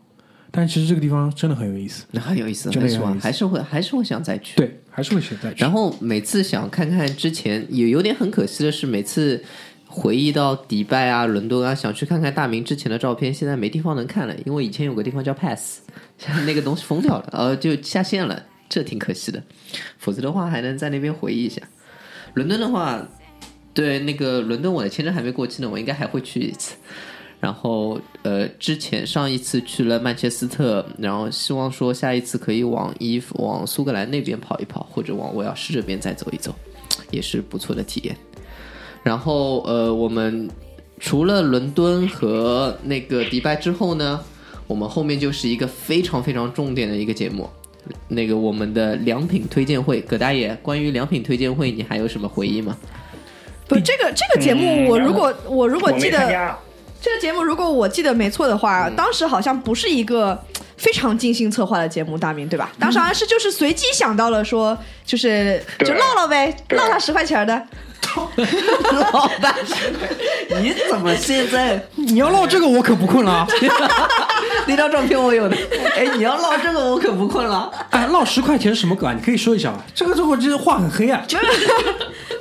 [0.56, 4.56] 但其实这个地方真的很有意思，那很有意思，真的有意思还是会还是会想再去。
[4.56, 5.60] 对，还是会想再去。
[5.60, 9.42] 然后每次想看看之前，也有点很可惜的是，每次
[9.88, 15.80] 回忆到迪拜啊、伦敦啊，想去看看大明之前的照片，现在没地方能看了，因为以前有个地方叫 Pass，
[16.18, 19.42] 现 在那个东西封掉了，呃，就下线了，这挺可惜的。
[19.98, 21.60] 否则的话，还能在那边回忆一下。
[22.34, 23.04] 伦敦的话，
[23.72, 26.76] 对那个伦敦我的签证还没过期呢，我应该还会去一次。
[27.44, 36.54] 然后呃，之前上一次去了曼彻斯特，然后希望说下一次可以往伊夫往苏格兰那边跑一跑，或者往威尔士这边再走一走，
[37.10, 38.16] 也是不错的体验。
[39.02, 40.48] 然后呃，我们
[40.98, 44.18] 除了伦敦和那个迪拜之后呢，
[44.66, 47.46] 我们后面就是一个非常非常重点的一个节目，
[48.08, 50.00] 那个我们的良品推荐会。
[50.00, 52.74] 葛大爷，关于良品推荐会，你还有什么回忆吗？
[53.68, 56.18] 不，这个这个节目，我如果我如果记得
[57.04, 60.42] 这个节目，如果我记得没错的话，当时好像不是一个
[60.78, 62.72] 非常精心策划的节目，大明对吧？
[62.80, 67.62] 当时好像是就是随机想到了说，就是就唠唠呗，唠他十块钱的。
[69.12, 69.54] 老大，
[70.60, 71.82] 你怎么现在？
[71.94, 73.46] 你要唠这个，我可不困了啊！
[74.66, 75.56] 那张照片我有的。
[75.96, 77.70] 哎，你要唠这个，我可不困了。
[77.90, 79.14] 哎，唠十块钱什么梗啊？
[79.14, 79.82] 你可以说一下吗？
[79.94, 81.22] 这个这我这个话很黑啊。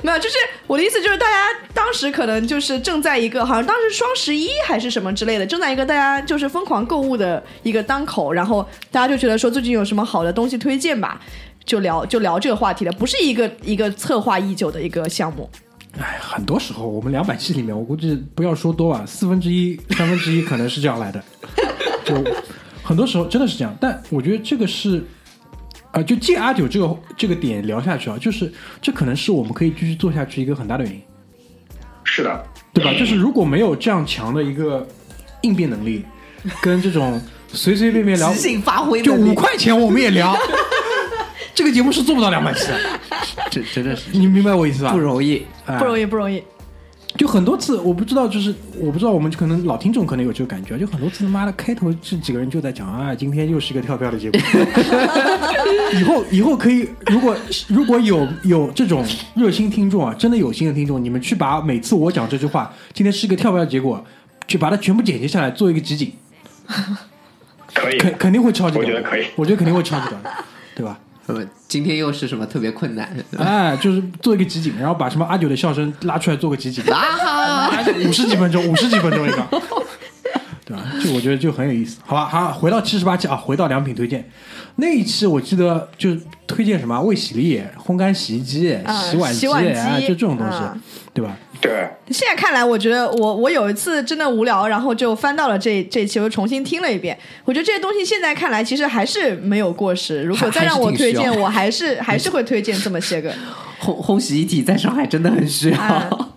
[0.01, 0.35] 没有，就是
[0.67, 11.19] 我的意思，就是大家当时可能就是正在一个，好像当时双十一还是什么之类的，正在一个大家就是疯狂购物的一个当口，然后大家就觉得说最近有什么好的东西推荐吧，
[11.65, 15.49] 就聊就聊这个话题了，不是一个一个策划已久的一个项目。
[15.99, 21.23] 哎，很多时候我们两百期里面，我估计不要说多吧，四分之一、三分之一可能是这样来的。
[22.03, 22.15] 就
[22.83, 25.03] 很多时候真的是这样，但我觉得这个是，
[25.91, 31.01] 呃，就借阿九这个这个点聊下去啊，就是这可能是我们可以继续做下去一个很大的原因，
[32.03, 32.91] 是的，对吧？
[32.97, 34.85] 就是如果没有这样强的一个
[35.43, 36.03] 应变能力，
[36.61, 40.35] 跟这种随随便便聊即，兴发挥就五块钱我们也聊，
[41.55, 42.79] 这个节目是做不到两百期的，
[43.51, 44.91] 这真的是你明白我意思吧？
[44.91, 45.45] 不容易。
[45.65, 46.43] 哎不容易，不容易。
[47.15, 54.39] 就很多次，我不知道，就是我不知道，我们可能老听众可能有这个感觉，就很多次他妈的开头这几个人就在讲啊， 今天又是一个跳票的结果。
[55.93, 57.37] 以后以后可以，如果
[57.67, 64.03] 如果有有这种热心听众啊，真的有心的听众，你们去把每次我讲这句话，今天是一个跳票的结果，
[64.47, 66.11] 去把它全部剪辑下来，做一个集锦，
[67.75, 70.19] 可以，肯肯定会超级短，我觉得可以我觉得肯定会超级短，
[70.75, 70.99] 对吧？
[71.27, 73.09] 呃，今天又是什么特别困难？
[73.37, 76.83] 哎，就是做一个集锦，然后把什么阿九的笑声拉出来做个集锦。
[76.91, 77.69] 啊！
[78.05, 79.47] 五十几分钟，五十几分钟一个，
[80.65, 80.83] 对吧？
[81.01, 82.25] 就我觉得就很有意思，好吧？
[82.25, 84.29] 好，回到七十八期啊，回到良品推荐
[84.75, 86.09] 那一期，我记得就
[86.45, 90.77] 推荐什么卫洗力、烘干洗衣机、啊洗碗机啊，就这种东西啊，
[91.13, 91.37] 对吧？
[91.63, 97.17] 对，现在看来，我觉得我我有一次真的无聊，然后就翻到了这这期，我重新听了一遍。
[97.45, 100.21] 我觉得这些东西现在看来其实还是没有过时。
[100.23, 103.31] 如果再让我推荐， 我还是还是会推荐这么些个。
[103.81, 105.77] 烘烘洗衣机在上海真的很需要。
[105.79, 106.29] 啊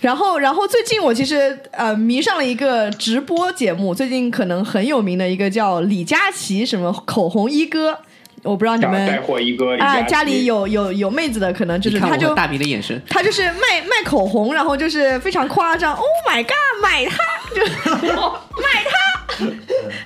[0.00, 7.96] 然后，然后最近我其实呃迷上了一个直播节目，最近可能很有名的一个叫李佳琦什么口红一哥，
[8.42, 17.16] 我不知道你带们货一哥啊、家里有有有妹子的，可能就是他就大明的眼神，他就是卖卖口红，然后就是非常夸张，Oh my god，买它，
[17.54, 17.62] 就
[18.60, 19.46] 买它。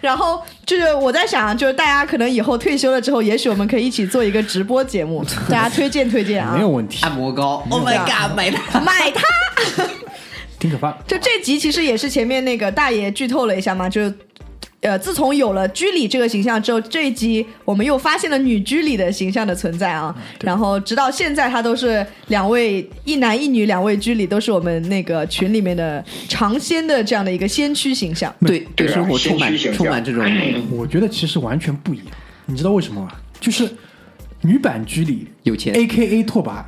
[0.01, 8.81] 然后就是我在想，就是大家可能以后退休了之后，也许我们可以一起做一个直播节目，大家推荐推荐啊没，有问题，按摩膏，Oh my god，买它。
[8.81, 9.23] 买它。
[10.59, 10.93] 挺可怕。
[11.07, 14.13] 就这集其实也是前面那个大爷剧透了一下嘛，就。
[14.83, 20.15] 呃，自从有了居里这个形象之后，这一集我们又发现了女居里的形象的存在啊。
[20.43, 28.33] 然后直到现在，她都是两位一男一女两位居里，都是我们那个群里面的尝鲜的这样的一个先驱形象。
[28.41, 30.25] 对对，生活充满充满这种
[30.71, 32.07] 我觉得其实完全不一样，
[32.45, 33.11] 你知道为什么吗？
[33.41, 33.69] 就是
[34.47, 36.63] 女版居里有钱 A K A 拓跋，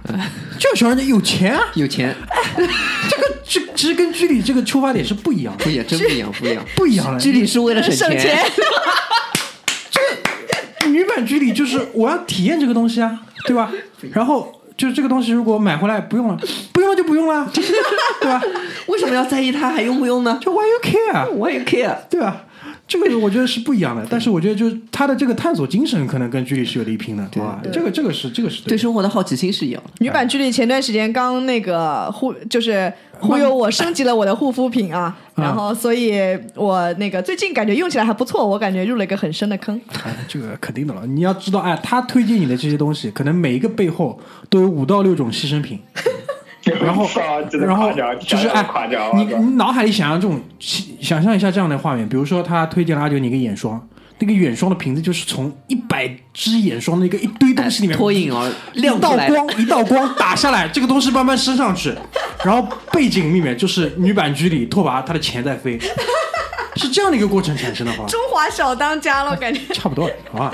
[0.59, 1.63] 就喜欢人家有钱啊。
[1.75, 2.15] 有钱，
[2.57, 6.65] 这个这其实跟居里这个出发点是不一样的，不一样，真不一样，不一样。
[6.77, 7.21] 不一样了。
[7.21, 8.39] 居里是为了省钱省钱，
[10.93, 13.71] 女版居里就是我要体验这个东西啊，对吧？
[14.13, 16.39] 然后就是这个东西如果买回来不用了，
[16.73, 18.43] 不用了就不用了， 对吧？
[18.87, 20.39] 为什么要在意它还用不用呢？
[20.41, 21.97] 就 Why you care？Why you care。
[22.11, 22.45] 对吧？
[22.89, 27.61] 这个我觉得是不一样的，但是我觉得就是他的这个探索精神可能跟居里是有的一拼的，对吧？
[27.71, 29.91] 这个这个是这个是对生活的好奇心是一样的。
[29.99, 36.19] 女版居里前段时间刚那个忽就是忽悠我升级了我的护肤品啊，然后所以
[36.55, 39.79] 我那个最近感觉用起来还不错，我感觉入了一个很深的坑。
[40.05, 41.07] 哎， 这个肯定的了。
[41.07, 45.79] 你要知道，哎，他推荐你的这些东西，可能每一个背后都有五到六种牺牲品。
[46.81, 47.09] 然后
[47.59, 48.65] 然后就是哎
[49.15, 50.41] 你你脑海里想象这种，
[51.01, 59.35] 想象一下这样的画面，比如说他推荐了阿九你一个眼霜，那个眼霜的瓶子就是从一百支眼霜的一个一堆东西里面脱颖而一道亮出来的。
[59.35, 61.95] 光一道光打下来，这个东西慢慢升上去，
[62.45, 65.79] 然后背景里面就是女版居里拓跋他的钱在飞，
[66.77, 69.61] 是这样的一个过程产生的话，中华小当家了，感觉。
[69.73, 70.53] 差不多，好吧。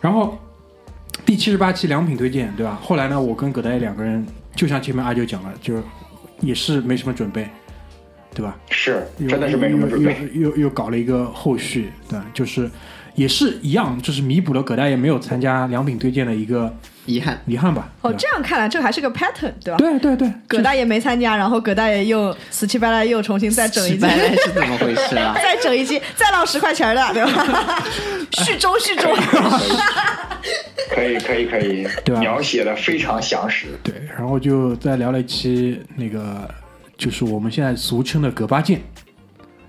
[0.00, 0.38] 然后
[1.24, 2.78] 第七十八期良品推荐，对吧？
[2.82, 5.82] 后来呢，我跟葛大爷两个人，就像前面阿九讲了，就
[6.40, 7.48] 也是没什么准备，
[8.34, 8.58] 对吧？
[8.70, 10.16] 是又真的是没什么准备。
[10.34, 12.70] 又又又又搞了一个后续，对，就是
[13.14, 16.74] 也是一样，就是弥补了葛大爷没有参加良品推荐的一个
[17.06, 17.88] 遗憾，遗憾吧。
[18.02, 19.76] 哦，这样看来，这还是个 pattern，对吧？
[19.76, 24.06] 对对对，葛大爷没参加，然后葛大爷又死乞白赖又重新再整一季，
[24.44, 25.34] 是怎么回事啊？
[25.34, 27.82] 再整一季，再捞十块钱的，对吧？
[28.44, 29.08] 续周续周，
[30.94, 33.66] 可以可以可以，对吧描写的非常详实。
[33.82, 36.48] 对，然后就再聊了一期那个，
[36.96, 38.80] 就是我们现在俗称的葛八剑，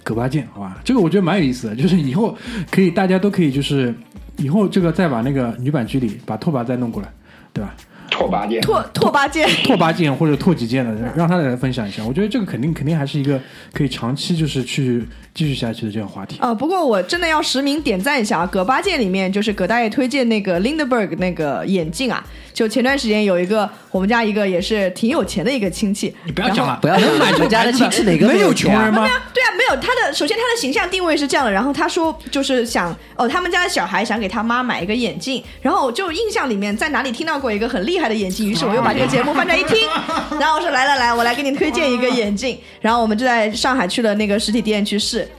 [0.04, 0.78] 葛八剑，好吧？
[0.84, 2.38] 这个我觉得蛮有意思的，就是以后
[2.70, 3.94] 可以大家都可以就是
[4.38, 7.10] 以后这个再把那个女版剧里把拓跋再弄过来，
[7.54, 7.74] 对吧？
[8.10, 9.48] 拓跋剑，拓拓跋剑。
[9.66, 12.04] 拓跋剑或者拓几剑的，让他来分享一下。
[12.06, 13.40] 我觉得这个肯定肯定还是一个
[13.74, 16.38] 可以长期就是去继续下去的这样话题。
[16.40, 18.46] 啊、不过我真的要实名点赞一下啊！
[18.52, 29.08] 葛八戒里面就是葛大爷推荐那个 Lindbergh 那个眼镜啊，就前段时间有一个我们家一个也是挺有钱的一个亲戚，你不要讲了，不要讲了买这种我家的亲戚哪个没有穷人吗？
[29.32, 39.88] 对啊，没有他的，首先他的形象定位是这样的，然后他说就是想哦，他们家的小孩想给他妈买一个眼镜，然后就印象里面在哪里听到过一个很厉害的眼镜，于是 我又把这个节目放出来一听，
[40.40, 45.30] 然后我说来来来，我来给你推荐一个眼镜，然后我们就在上海去了那个实体店去试，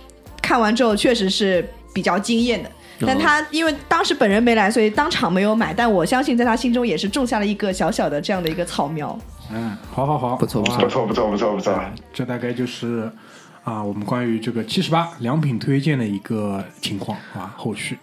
[0.40, 2.70] 看完之后确实是比较惊艳的。
[3.00, 5.74] 但他因为当时本人没来，所以当场没有买。
[5.74, 9.18] 但我相信在他心中也是种下了一个小小的这样的一个草苗。
[9.50, 11.84] 嗯，好好好，不错不错不错不错不错不错。
[12.12, 13.10] 这大概就是
[13.62, 17.98] 啊，我们关于这个七十八良品推荐的一个情况啊，后续。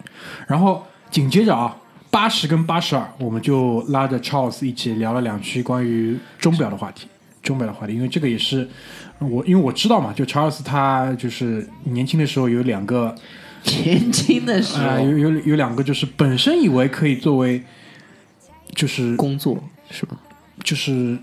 [0.47, 1.75] 然后紧接着啊，
[2.09, 7.07] 八十跟八十二，我们就拉着 Charles 一起聊了两期关于钟表的话题。
[7.41, 8.69] 钟表的话题，因为这个也是
[9.17, 13.15] 我，因为我知道嘛，就 Charles 他就是年轻的时候有两个
[13.83, 17.61] 年轻的时啊、候有有有两个就是本身以为可以作为
[18.75, 20.17] 就是工作是吧？
[20.63, 21.17] 就是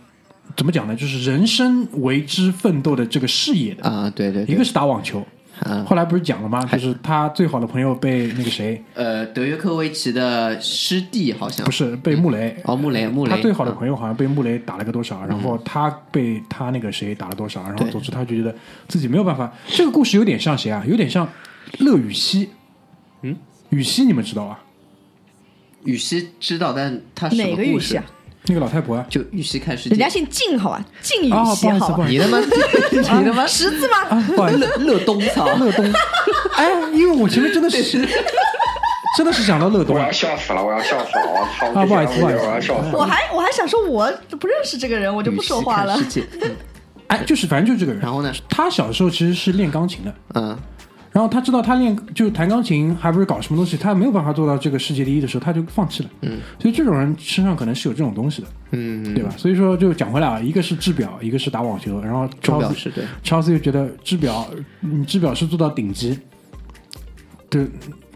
[0.57, 0.97] 怎么讲呢？
[0.97, 5.25] 就是人生为之奋斗的这个事业的，啊，对对对，一个是打网球，
[5.61, 6.65] 啊后来不是讲了吗？
[6.67, 12.57] 就是他最好的朋友被那个谁，呃德约科维奇的师弟好像不是被穆雷。
[12.65, 18.55] 哦穆雷穆雷，他最好的朋友好像被穆雷打了个多少，然后他被他那个谁打了多少，然后总之他就觉得
[18.89, 19.53] 自己没有办法。
[19.69, 20.85] 这个故事有点像谁啊？
[20.87, 21.29] 有点像
[21.79, 22.51] 乐羽西，
[23.23, 23.37] 嗯，
[23.71, 24.59] 羽西你们知道啊？
[25.85, 28.05] 羽西知道，但他什哪个羽西啊？？
[28.47, 29.91] 那个老太婆啊，就羽西看世界。
[29.91, 30.85] 人家姓靳，好吧？
[31.03, 33.97] 靳羽啊，西，好吧你他妈，你他妈识字吗？
[34.09, 35.47] 啊，不好意思，乐乐东操！
[35.57, 35.85] 乐东，
[36.57, 38.09] 哎，因为我前面真的是
[39.17, 41.67] 真的是想到乐东我要笑死了，我要笑死了，我操！
[41.81, 42.99] 啊不好意思不好意思我要笑死了。
[42.99, 44.11] 我还我还想说，我
[44.41, 46.05] 不认识这个人，我就不说话了羽。
[46.09, 46.55] 西看世界。
[47.09, 48.01] 哎，就是反正就是这个人。
[48.01, 48.33] 然后呢？
[48.49, 50.59] 他小时候其实是练钢琴的，嗯，
[51.11, 56.11] 然后他知道他练就是弹钢琴，还不是搞什么东西，他没有办法做到这个世界第一的时候，他就放弃了。
[56.21, 59.31] 嗯，所以这种人身上可能是有这种东西的，嗯，对吧？
[59.37, 63.05] 所以说就讲回来啊，一个是制表，一个是打网球，然后钟超斯表是对。
[63.23, 64.47] 超斯又觉得制表，
[64.81, 66.19] 你制表师做到顶级，
[67.49, 67.67] 对，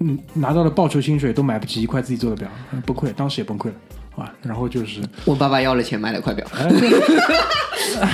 [0.00, 3.74] 嗯，拿到了报酬薪水都买不起一块自己做的表，嗯崩溃，当时也崩溃了
[4.16, 4.32] 啊。
[4.42, 6.46] 然后就是我爸爸要了钱买了块表，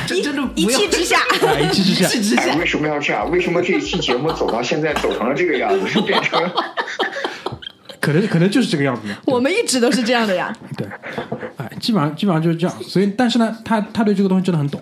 [0.07, 3.31] 真的一气之下， 哎一气之下，之哎，为什么要这样？
[3.31, 6.41] 为什么这一期节目走到现在走成了这个样子，变成？
[8.01, 9.03] 可能可能就是这个样子。
[9.27, 10.55] 我们一直都是这样的呀。
[10.79, 10.87] 对，
[11.57, 12.83] 哎，基本上基本上就是这样。
[12.83, 14.81] 所以，但是呢，他他对这个东西真的很懂，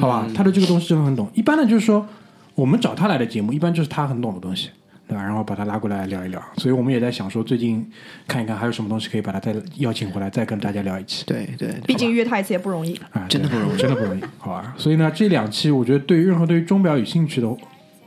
[0.00, 0.26] 好吧？
[0.34, 1.30] 他对这个东西真的很懂。
[1.34, 2.06] 一般呢，就是说
[2.54, 4.70] 我们找他来的节目，一般就是他很懂的东西，
[5.08, 5.24] 对吧？
[5.24, 6.40] 然后把他拉过来聊一聊。
[6.58, 7.84] 所以我们也在想说，最近
[8.26, 11.24] 看一看还有什么东西可以把他再邀请回来，再跟大家聊一期。
[11.24, 12.94] 对对，毕竟约他一次也不容易。
[13.10, 14.74] 啊，真的不容易真的不容易，好吧？
[14.76, 17.48] 所以呢，这两期我觉得对于任何对于钟表有兴趣的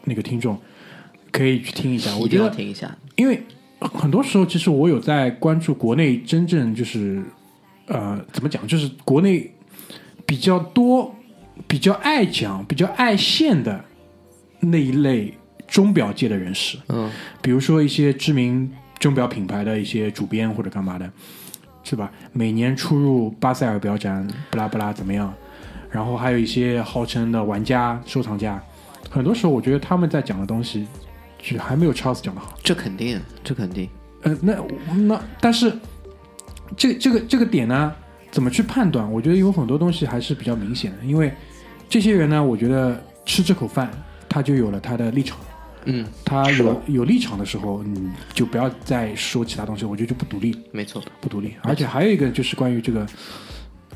[0.03, 0.55] 那个听众，
[1.31, 2.15] 可以去听一下。
[2.15, 2.95] 我一定觉得要听一下。
[3.15, 3.41] 因为
[3.79, 7.23] 很多时候，其实我有在关注国内真正就是
[7.87, 9.51] 呃，怎么讲，就是国内
[10.25, 11.13] 比较多、
[11.67, 13.83] 比较爱讲、比较爱现的
[14.59, 15.33] 那一类
[15.72, 17.09] 钟表界的人士，嗯，
[17.41, 18.69] 比如说一些知名
[18.99, 21.09] 钟表品牌的一些主编或者干嘛的，
[21.82, 22.11] 是吧？
[22.34, 25.34] 每年出入巴塞尔表展，不拉不拉怎么样？
[25.89, 28.61] 然后还有一些号称的玩家、收藏家，
[29.09, 30.86] 很多时候我觉得他们在讲的东西，
[31.41, 32.57] 就还没有 Charles 讲的好。
[32.61, 33.88] 这肯定，这肯定。
[34.24, 34.55] 呃，那
[34.93, 35.74] 那但是
[36.76, 37.93] 这这个这个点呢，
[38.30, 39.09] 怎么去判断？
[39.09, 41.34] 我觉得有很多东西还是比较明显的，因为
[41.88, 43.89] 这些人呢，我觉得吃这口饭，
[44.28, 45.38] 他就有了他的立场。
[45.86, 51.03] 嗯，他有有立场的时候，你就不要再说其他东西，我觉得就不独立了，没错。
[51.19, 51.53] 不独立。
[51.63, 53.01] 而且还有一个就是关于这个，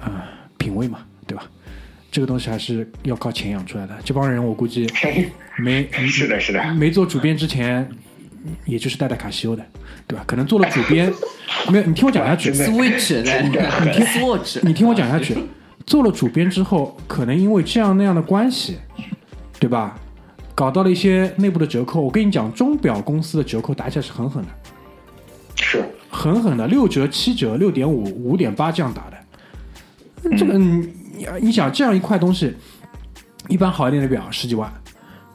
[0.02, 0.28] 啊、
[0.58, 1.44] 品味嘛，对吧？
[2.12, 3.94] 这个东西还是要靠钱养出来的。
[4.04, 4.90] 这帮人我估计
[5.60, 6.74] 没是的，是的。
[6.74, 7.88] 没做主编之前，
[8.66, 9.66] 也就是带带卡西欧的，
[10.08, 10.24] 对吧？
[10.26, 11.12] 可能做了主编，
[11.70, 13.32] 没有你听我讲下去，Switch 的
[14.06, 15.36] Switch，你听我讲下去，
[15.86, 18.78] 做了主编之后，可能因为这样那样的关系，
[19.60, 20.00] 对吧？
[20.56, 22.02] 搞到了一些内部的折扣。
[22.02, 24.50] 我跟你讲，钟表公司的折扣打起来是狠狠的，
[25.56, 30.38] 是，狠狠的，六折、七折、六点五、五点八这样打的。
[30.38, 30.82] 这个，嗯，
[31.16, 32.56] 你你想这样一块东西，
[33.50, 34.74] 一般好一点的表十几万，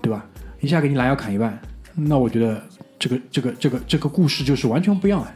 [0.00, 0.24] 对吧？
[0.60, 1.58] 一下给你拦腰砍一半，
[1.94, 2.62] 那我觉得
[2.98, 5.34] 这个这个这个这个故事就是完全不一样了，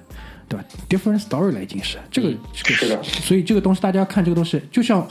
[0.48, 5.06] 对吧？Different story 了，已经是这个这个是的所以这个东西大家看这个东西，就像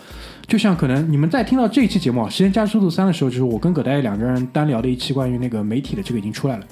[0.47, 6.65] 就像可能你们在听到这一期节目啊《时间加速度三》的时候，就是我跟葛大爷两个人单聊的一期关于那个媒体的这个已经出来了。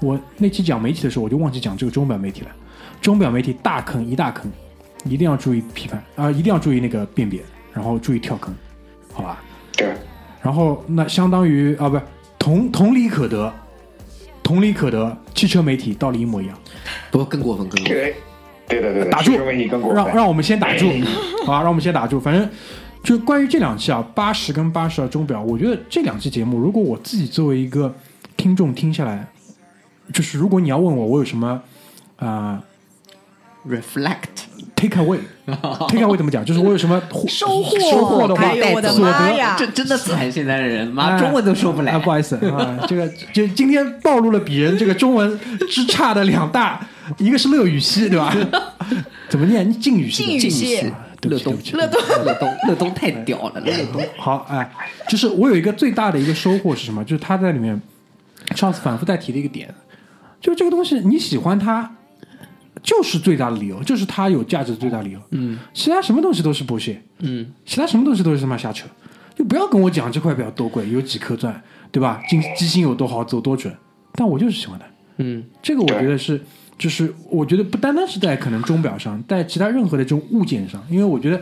[0.00, 2.48] 我那期讲媒体的时候，我就忘记讲这个钟表媒体了。
[3.00, 4.50] 钟表媒体大坑一大坑，
[5.04, 7.42] 一定要注意批判啊、一定要注意那个辨别，
[7.74, 8.54] 然后注意跳坑，
[9.12, 9.42] 好吧？
[9.76, 9.92] 对，
[10.40, 12.02] 然后那相当于啊，不是
[12.38, 13.52] 同同理可得，
[14.42, 16.56] 同理可得，汽车媒体道理一模一样。
[17.10, 17.94] 不更过分，更过分。
[17.94, 18.16] 对，
[18.66, 19.10] 对的，对。
[19.10, 19.32] 打住。
[19.94, 20.90] 让让我们先打住，
[21.44, 22.18] 好吧，让我们先打住。
[22.18, 22.48] 反正
[23.06, 27.94] 就关于这两期啊，八十跟八十二钟表，我觉得这两期节目，如果我自己作为一个
[28.36, 29.28] 听众听下来，
[30.12, 31.62] 就是如果你要问我我有什么
[32.16, 32.60] 啊、
[33.68, 36.44] Reflect，take away，take away 怎么讲？
[36.44, 42.00] 就是我有什么收获收获的话，哎呦我的所得妈呀这真的惨，现在的人妈哎中文都说不来啊，。
[42.00, 45.38] 不好意思啊，这个就今天暴露了鄙人这个中文
[45.70, 46.84] 之差的两大，
[47.18, 48.36] 一个是乐语西，对吧？
[49.30, 49.72] 怎么念？
[49.80, 50.96] 静语系的，静语系啊对不
[51.28, 54.02] 乐东乐东， 乐东，乐东太屌了，乐东。
[54.16, 54.70] 好，哎，
[55.08, 57.04] 就是我有一个最大的一个收获是什么？
[57.04, 57.80] 就是他在里面
[58.54, 59.74] 上次反复在提的一个点，
[60.40, 61.96] 就是这个东西你喜欢它，
[62.82, 65.20] 就是最大的理由，就是它有价值的最大理由。
[65.30, 68.86] 嗯，其他什么东西都是剥削，嗯，其他什么东西都是他妈瞎扯，
[69.34, 71.60] 就不要跟我讲这块表多贵，有几颗钻，
[71.90, 72.22] 对吧？
[72.28, 73.74] 金机芯有多好，走多准，
[74.12, 74.86] 但我就是喜欢它。
[75.18, 76.40] 嗯，这个我觉得是，
[76.78, 81.40] 就是我觉得不单单是在可能钟表上，在其他任何的这种物件上，因为我觉得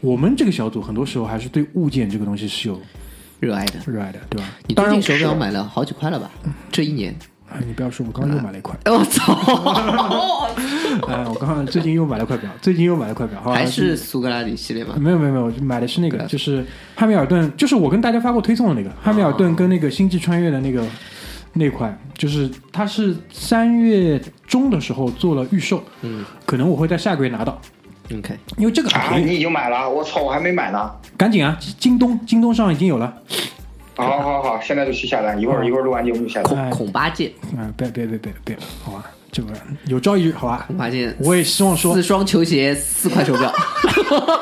[0.00, 2.80] 我们这个小组很多时候还是对物件这个东西是有
[3.40, 3.74] 热爱的。
[3.86, 4.48] 热爱的，对吧？
[4.68, 6.30] 你当近手表买了好几块了吧？
[6.70, 7.14] 这一年，
[7.50, 9.32] 哎，你不要说，我刚刚又买了一块，我操，
[11.08, 14.94] 哎，我刚刚最近又买了块表，最近又买了块表，还是苏格拉底系列吗？
[14.98, 16.64] 没有没有没有，我买的是那个，就是
[16.94, 20.84] 汉密尔顿，就是我跟大家发过推送的那个汉密尔顿跟那个星际穿越的那个
[21.58, 27.58] 那款，就是它是三月中的时候做了预售，嗯，可能我会在下个月拿到
[28.14, 29.88] ，OK，因为这个很啊，便宜，你已经买了？
[29.88, 30.90] 我操，我还没买呢。
[31.16, 33.16] 赶紧啊，京东京东上已经有了，
[33.94, 36.54] 好好好，现在就去下单，一会儿一会儿录完节目就下单。
[36.54, 39.52] 哎孔孔八戒，嗯，别别别别别，好吧，这个
[39.86, 40.68] 有朝一日，好吧，
[41.18, 43.52] 我也希望说四双球鞋，四块手表，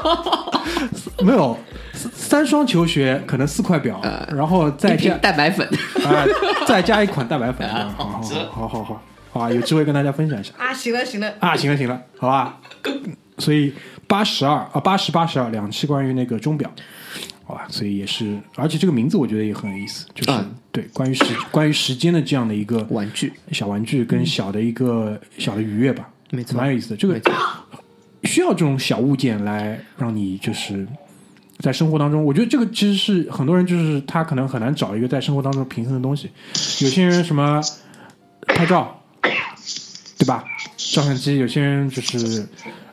[1.24, 1.58] 没有
[1.92, 5.66] 三三双球鞋，可能四块表，然后再加蛋白粉，
[6.04, 6.24] 啊，
[6.66, 9.00] 再加一款蛋白粉，啊好好好好好
[9.32, 10.52] 好啊，有机会跟大家分享一下。
[10.58, 12.60] 啊，行了行了，啊，行了行了，好吧，
[13.38, 13.72] 所以
[14.06, 16.70] 八十二啊，八十八十二两期关于那个钟表，
[17.44, 26.96] 好吧，所以也是，而且这个名字我觉得也很有意思，就是、嗯对关于时关于时间的这样的一个玩具，小玩具跟小的一个小的愉悦吧，没错蛮有意思的。
[26.96, 27.20] 这个
[28.24, 30.84] 需要这种小物件来让你就是
[31.60, 36.28] 在生活当中，我觉得这个其实是很多人就是他可能很难找一个在生活当中平衡的东西。
[36.84, 37.62] 有些人什么
[38.48, 39.00] 拍照，
[40.18, 40.42] 对吧？
[40.76, 42.44] 照相机，有些人就是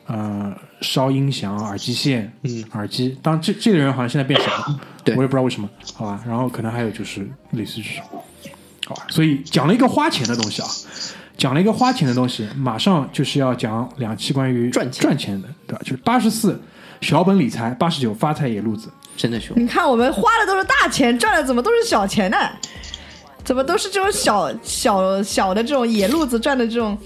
[0.06, 3.18] 呃烧音响、耳机线、嗯，耳机。
[3.20, 6.22] 当然这这个人好像现在变少了， 对我也不知道为什么，好吧。
[6.26, 8.22] 然后可能还有就是类似这种，
[8.86, 9.06] 好吧。
[9.08, 10.68] 所以讲了一个花钱的东西啊。
[11.38, 15.80] 讲了一个花钱的东西，马上就是要讲两期关于赚钱赚钱的，对吧？
[15.82, 16.60] 就是八十四
[17.00, 18.88] 小本理财，八十九发财野路子。
[19.16, 19.58] 真的凶。
[19.58, 22.36] 你看我们花的都是大钱，赚的怎么都是小钱呢？
[23.42, 26.96] 怎么都是这种小小小的这种野路子赚的这种，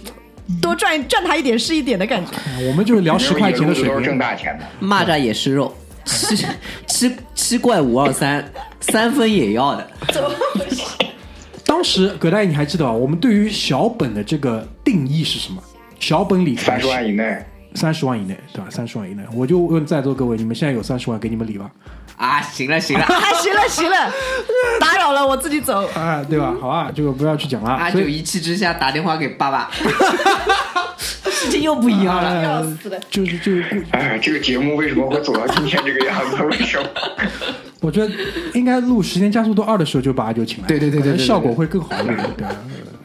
[0.60, 2.32] 多赚赚他一点是一点的感觉。
[2.32, 4.18] 啊我们就是聊十块钱的水都 是挣平。
[4.18, 4.86] 大钱的。
[4.86, 5.74] 蚂蚱也是肉，
[6.06, 6.46] 七
[6.86, 8.44] 七七怪五二三，
[8.80, 9.86] 三分也要的。
[10.12, 10.82] 怎么回事
[11.64, 12.92] 当时葛大爷，你还记得吧？
[12.92, 15.62] 我们对于小本的这个定义是什么？
[15.98, 17.44] 小本理财三十万以内，
[17.74, 18.70] 三十万以内，对吧？
[18.70, 21.70] 三十万以内，我就问在座各位，你们现在有三十万，给你们理吧？
[22.16, 23.96] 啊，行了行了， 啊，行了行了，
[24.80, 25.86] 打扰了，我自己走。
[25.94, 26.54] 啊，对吧？
[26.60, 27.70] 好啊，这个不要去讲了。
[27.70, 29.70] 阿所以九一气之下打电话给爸爸，
[31.30, 32.42] 事情又不一样了。
[32.42, 32.98] 要死了！
[33.10, 36.42] 就是这个故，哎，这个节目为什么会走到今天这个样子？
[36.44, 36.88] 为什么？
[37.80, 38.12] 我觉得
[38.54, 42.46] 应该录《时间加速度二》的时候就把阿九请来，对对对对效果会更好一点，对？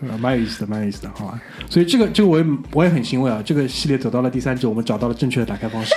[0.10, 1.40] 呃蛮有意思的，蛮有意思的，好吧？
[1.70, 5.94] 所以这个这个我也我也很欣慰啊，这个系列走到了第三季，我们找到了正确的打开方式。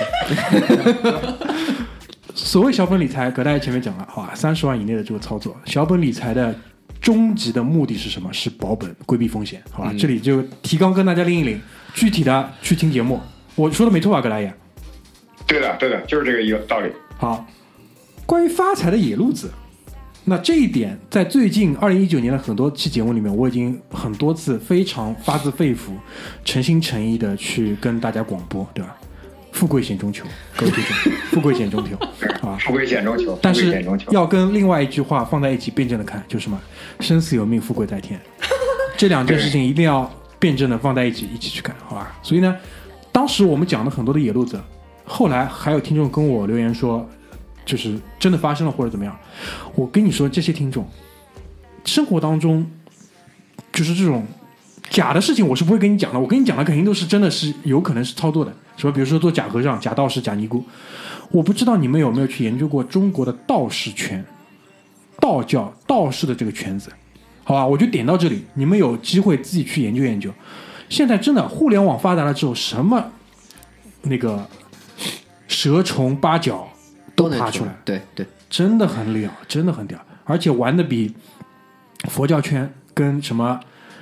[2.55, 4.31] 所谓小本理财，葛大爷前面讲了，好吧？
[4.33, 6.55] 三十万以内的这个操作，小本理财的
[7.01, 8.31] 终极的目的是什么？
[8.31, 9.93] 是保本，规避风险，好吧？
[9.99, 11.61] 这里就提纲跟大家拎一拎，
[11.93, 13.19] 具体的去听节目。
[13.55, 14.53] 我说的没错吧，葛大爷？
[15.45, 16.89] 对的，对的，就是这个一个道理。
[17.17, 17.45] 好，
[18.25, 19.51] 关于发财的野路子，
[20.23, 25.89] 那这一点在最近二零一九年的很多期节目里面，我已经很多次非常发自肺腑、
[26.45, 28.95] 诚心诚意的去跟大家广播，对吧？
[29.55, 30.25] 富贵险中求，
[30.57, 31.95] 各位听众，富贵险中求，
[32.45, 32.57] 啊。
[32.59, 33.81] 富贵险中求，但是。
[34.11, 36.59] 要跟另外一句话放在一起辩证的看，就是什么？
[36.99, 38.19] 生死有命，富贵在天。
[38.97, 42.13] 这两件事情一定要辩证的放在一起，一起去看，好吧？
[42.21, 42.53] 所以呢，
[43.13, 44.59] 当时我们讲了很多的野路子，
[45.05, 47.09] 后来还有听众跟我留言说，
[47.65, 49.17] 就是真的发生了或者怎么样。
[49.73, 50.85] 我跟你说，这些听众
[51.85, 52.69] 生活当中
[53.71, 54.27] 就是这种
[54.89, 56.19] 假的事情，我是不会跟你讲的。
[56.19, 60.63] 我跟你讲的肯定都是真的是有可能是操作的，什么比如说做假和尚、假道士、假尼姑。
[61.31, 64.23] 我不知道你们有没有去研究过中国的道士圈、
[65.19, 66.91] 道教道士的这个圈子，
[67.43, 67.65] 好吧？
[67.65, 70.31] 我就点到这里，你们有机会自己去研究研究。
[70.87, 73.03] 现在真的互联网发达了之后，什么
[74.03, 74.47] 那个
[75.47, 76.69] 蛇虫八角
[77.15, 81.11] 都能爬出来，对对，真的很屌，真的很屌，而且玩的比
[82.07, 83.59] 佛教圈跟什么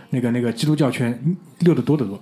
[0.10, 2.22] 那个那个基督教圈溜得多得多，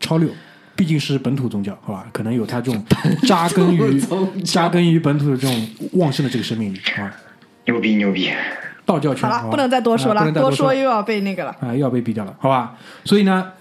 [0.00, 0.28] 超溜。
[0.74, 2.06] 毕竟是本土宗教，好吧？
[2.12, 2.84] 可能有它这种
[3.26, 4.00] 扎根于
[4.44, 7.14] 扎根于本土的这种旺盛的这个生命力，啊？
[7.66, 8.30] 牛逼牛逼！
[8.84, 11.54] 道教圈，好了，不能再多说了，啊不能再多多说又要被那个了。
[11.60, 12.76] 啊，又要被毙掉了，好吧？
[13.04, 13.52] 所以呢，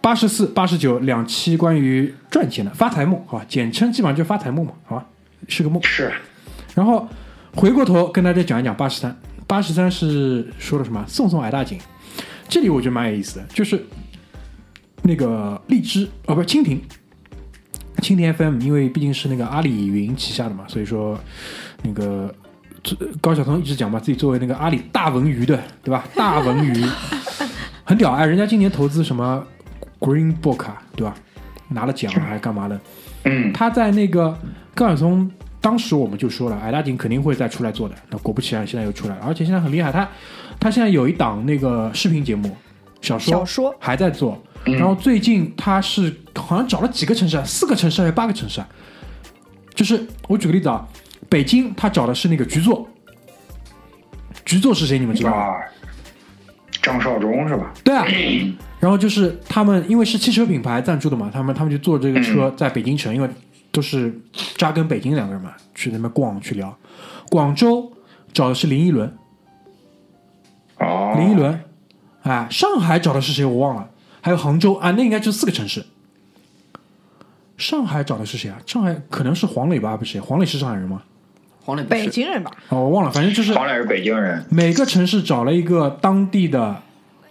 [0.00, 3.44] 八十四、八十九两期关于赚钱的发财梦，好吧？
[3.48, 5.04] 简称基本上就是发财梦嘛，好吧？
[5.48, 5.82] 是个梦。
[5.82, 6.12] 是
[6.74, 7.06] 然后
[7.54, 9.14] 回过头跟大家讲一讲八十三，
[9.46, 11.04] 八十三是说了什么？
[11.06, 11.78] 送送矮大紧，
[12.48, 13.84] 这里我觉得蛮有意思的，就是
[15.02, 16.80] 那个荔枝哦，不是蜻蜓，
[17.98, 21.18] 蜻蜓 FM，因为毕竟是那个阿里云旗下的嘛，所以说
[21.82, 22.34] 那个
[23.20, 26.04] 高晓松一直讲嘛，自己作为那个阿里大文娱的，对吧？
[26.14, 26.84] 大文娱
[27.84, 29.44] 很屌哎，人家今年投资什么
[29.98, 31.14] Green Book 啊，对吧？
[31.68, 32.80] 拿了奖啊还是干嘛的？
[33.24, 34.36] 嗯，他在那个
[34.74, 35.30] 高晓松
[35.60, 37.94] 当时我们就说了，矮大紧肯定会再出来做的。
[38.10, 39.92] 那果不其然，现在又出来了，而且现在很厉害。
[39.92, 40.08] 他
[40.58, 42.56] 他现在有一档那个视频节目，
[43.00, 44.42] 小说小说还在做。
[44.64, 48.68] 然后最近他是好像找了几个城市啊，四个城市还是八个城市啊？
[49.74, 50.86] 就是我举个例子啊，
[51.28, 52.86] 北京他找的是那个局座，
[54.44, 54.98] 局座是谁？
[54.98, 55.36] 你们知道吗？
[55.36, 55.56] 啊，
[56.82, 57.72] 张绍忠是吧？
[57.82, 58.04] 对啊，
[58.78, 63.28] 然后就是他们因为是汽车品牌赞助的嘛，他们他们就坐这个车在北京城，因为
[63.72, 64.14] 都是
[64.56, 66.76] 扎根北京两个人嘛，去那边逛去聊。
[67.30, 67.90] 广州
[68.32, 69.16] 找的是林依轮，
[70.78, 71.64] 哦，林依轮，
[72.22, 73.88] 哎，上海找的是谁我忘了，
[74.20, 75.84] 还有杭州啊，那应该就四个城市。
[77.56, 78.58] 上海找的是谁啊？
[78.66, 80.20] 上海可能是黄磊吧，不是谁？
[80.20, 81.02] 黄磊是上海人吗？
[81.62, 82.50] 黄磊不北京人吧？
[82.70, 86.82] 哦，我忘了，反正就是黄磊是北京人，每个城市找了一个当地的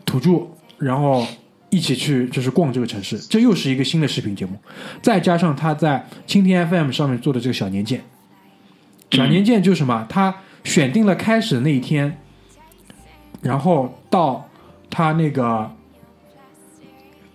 [0.05, 1.25] 土著，然后
[1.71, 4.59] 一起去就是逛这个城市，这又是一个新的视频节目。
[5.01, 8.03] 再加上他在蜻蜓 FM 上面做的这个小年鉴，
[9.11, 10.05] 小年鉴就是什么？
[10.07, 12.19] 他选定了开始的那一天，
[13.41, 14.47] 然后到
[14.91, 15.71] 他那个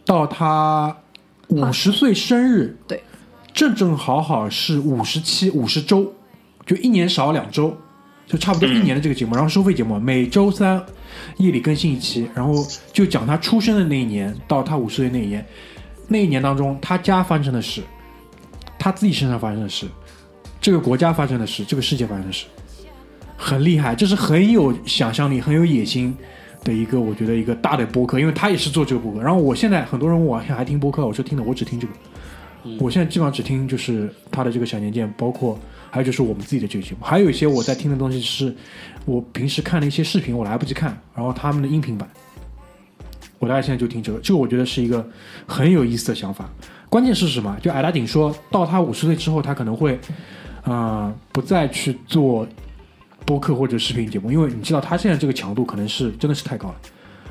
[0.05, 0.96] 到他
[1.48, 3.02] 五十岁生日，对，
[3.52, 6.12] 正正好好是五十七五十周，
[6.66, 7.76] 就一年少两周，
[8.26, 10.82] 就差不多一年的这个节目，然后收费节目，每周三
[11.38, 12.55] 夜里更新一期，然后
[12.92, 15.46] 就讲他出生的那一年到他五十岁那一年，
[16.09, 17.82] 那一年当中他家发生的事，
[18.78, 19.86] 他自己身上发生的事，
[20.61, 22.46] 这个国家发生的事，这个世界发生的事，
[23.36, 26.16] 很厉害，这是很有想象力、很有野心
[26.64, 29.20] 的一个，我觉得一个大的播客，因为他也是做这个播客。
[29.20, 31.92] 然后我现在很多人问我还听播客，我说听的，我只听这个。
[32.78, 35.58] 我现在基本上只听就是他的这个小年鉴，包括
[35.90, 38.56] 还有就是我们自己的这个节目，还有一些我在听的东西是
[39.04, 42.08] 我平时看的一些视频，我来不及看，然后他们的音频版，
[43.38, 45.06] 我大概现在就听这个，这个我觉得是一个
[45.46, 46.48] 很有意思的想法。
[46.88, 47.54] 关键是什么？
[47.60, 50.00] 就矮大顶说到他五十岁之后，他可能会，
[50.62, 52.48] 呃，不再去做
[53.24, 56.74] 播客或者视频节目，因为你知道他现在这个强度可能是真的是太高了，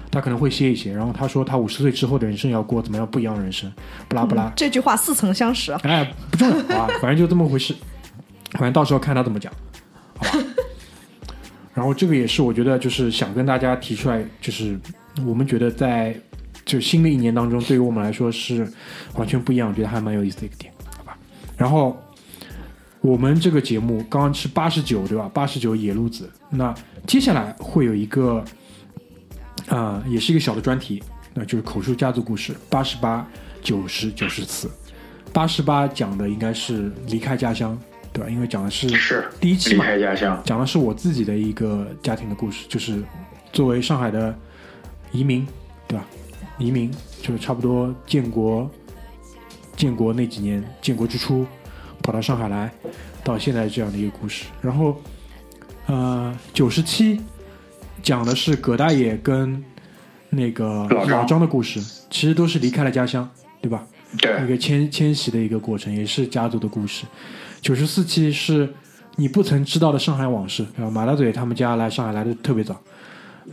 [0.10, 0.92] 他可能会歇一歇。
[0.94, 3.72] 然后他说他五十岁之后的人生要过怎么样不一样的人生，
[4.08, 4.52] 不拉不拉。
[4.56, 5.80] 这句话似曾相识啊。
[5.84, 7.76] 哎，不重要好吧，反正就这么回事，
[8.52, 9.52] 反正到时候看他怎么讲，
[10.18, 10.46] 好吧。
[11.74, 14.80] 然后这个也是我觉得就是想跟大家提出来，就是
[15.26, 16.16] 我们觉得在
[16.66, 18.68] 就新的一年当中，对于我们来说是
[19.16, 21.18] 完全不一样，我觉得还蛮有意思的一个点，好吧。
[21.58, 22.00] 然后
[23.04, 25.30] 我们这个节目刚刚是八十九对吧？
[25.34, 26.74] 八十九野路子，那
[27.06, 28.44] 接下来会有一个
[29.68, 33.28] 啊、也是一个小的专题，那就是口述家族故事八十八、
[33.62, 34.72] 九十、九十次。
[35.34, 37.78] 八十八讲的应该是离开家乡，
[38.14, 38.30] 对吧？
[38.30, 43.04] 因为讲的是是第一期嘛，离开家乡，讲的是我自己的一个家庭的故事，就是
[43.52, 44.34] 作为上海的
[45.12, 45.46] 移民，
[45.90, 46.06] 对吧？
[46.58, 46.90] 移民
[47.22, 48.70] 就是差不多建国，
[49.76, 51.46] 建国那几年，建国之初
[52.04, 52.72] 跑到上海来，
[53.24, 54.46] 到现在这样的一个故事。
[54.62, 55.02] 然后，
[55.88, 57.20] 呃，九十七
[58.04, 59.64] 讲的是葛大爷跟
[60.30, 61.80] 那个老张的故事，
[62.10, 63.28] 其实都是离开了家乡，
[63.62, 63.86] 对吧？
[64.44, 67.06] 一，个迁迁徙的一个过程，也是家族的故事。
[67.62, 68.72] 九十四期是
[69.16, 70.92] 你不曾知道的上海往事，对吧？
[70.92, 72.80] 马大嘴他们家来上海来的特别早，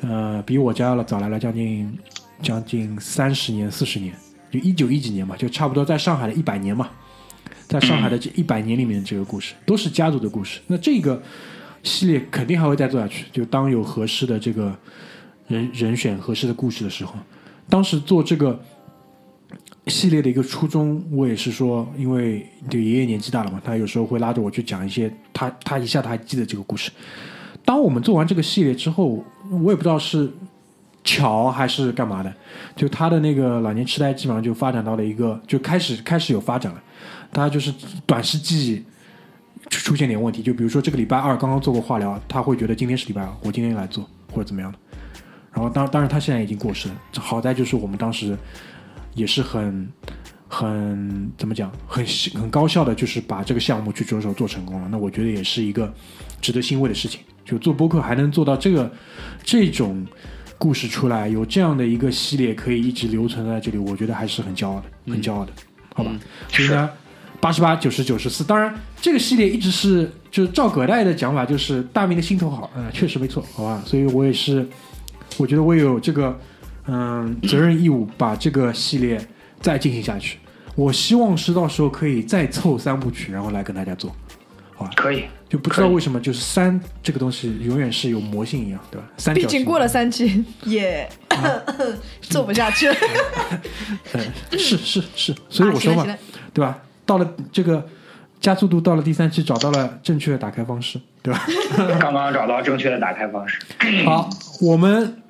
[0.03, 1.99] 呃，比我家了早来了将近
[2.43, 4.15] 将近三十年、四十年，
[4.51, 6.91] 就一九一几年嘛，就差不多在上海的一百年嘛，
[7.71, 10.61] 在上海的这一百年里面，这个故事都是家族的故事。
[10.67, 11.23] 那这个
[11.83, 14.77] 系列肯定还会再做下去，就当有合适的这个
[15.47, 17.15] 人人选、合适的故事的时候，
[17.69, 18.61] 当时做这个。
[19.87, 26.93] 系列的一个初衷，我也是说，因为就爷爷年纪大了嘛，他有时候会拉着我去讲一些他他一下他还记得这个故事。
[27.65, 29.25] 当我们做完这个系列之后，
[29.65, 30.31] 我也不知道是
[31.03, 32.33] 巧还是干嘛的，
[32.77, 36.83] 就他的那个老年痴呆基本上就发展到了一个就开始开始有发展了，
[37.33, 37.73] 他就是
[38.07, 38.85] 短时记忆
[39.69, 44.79] 出出现点问题，就比如说这个礼拜二刚刚做过化疗，他会觉得今天是礼拜二，我今天来做或者怎么样的。
[45.53, 48.37] 然后当当然他现在已经过世了，好在就是我们当时
[49.15, 49.89] 也是很
[50.49, 52.05] 很怎么讲，很
[52.35, 54.89] 很高效的，就是把这个项目去着手做成功了。
[54.89, 55.93] 那我觉得也是一个
[56.41, 57.21] 值得欣慰的事情。
[57.45, 58.93] 就做播客还能做到这个
[59.43, 60.07] 这种
[60.57, 65.53] 故事出来，有这样的一个系列可以一直留存在这里，我觉得还是很骄傲的，很骄傲的，
[65.95, 66.13] 好吧？
[66.49, 66.89] 所以呢，
[67.41, 73.83] 八十八、九十、九十四，当然这个系列一直是就是赵葛代的讲法，就是大明的心头好，嗯、确实没错，好吧？
[73.87, 74.67] 所以我也是，
[75.39, 76.39] 我觉得我有这个
[76.87, 79.19] 嗯责任义务把这个系列
[79.61, 80.39] 再进行下去。
[80.77, 84.15] 我希望是到时候可以再凑三部曲，然后来跟大家做，
[84.75, 84.91] 好吧？
[84.97, 89.07] 可以，就不知道为什么，就是三这个东西永远是有魔性一样，对吧？
[89.17, 91.09] 三毕竟过了三期 也
[92.23, 92.97] 做不下去了。
[94.13, 94.21] 嗯，
[94.59, 96.07] 是是是，所以我说嘛，
[96.55, 96.79] 对吧？
[97.11, 97.85] 到了这个
[98.41, 101.45] 加速度到了第三期，找到了正确的打开方式，对吧？
[101.99, 103.59] 刚刚找到正确的打开方式。
[104.07, 104.31] 好，
[104.61, 105.21] 我们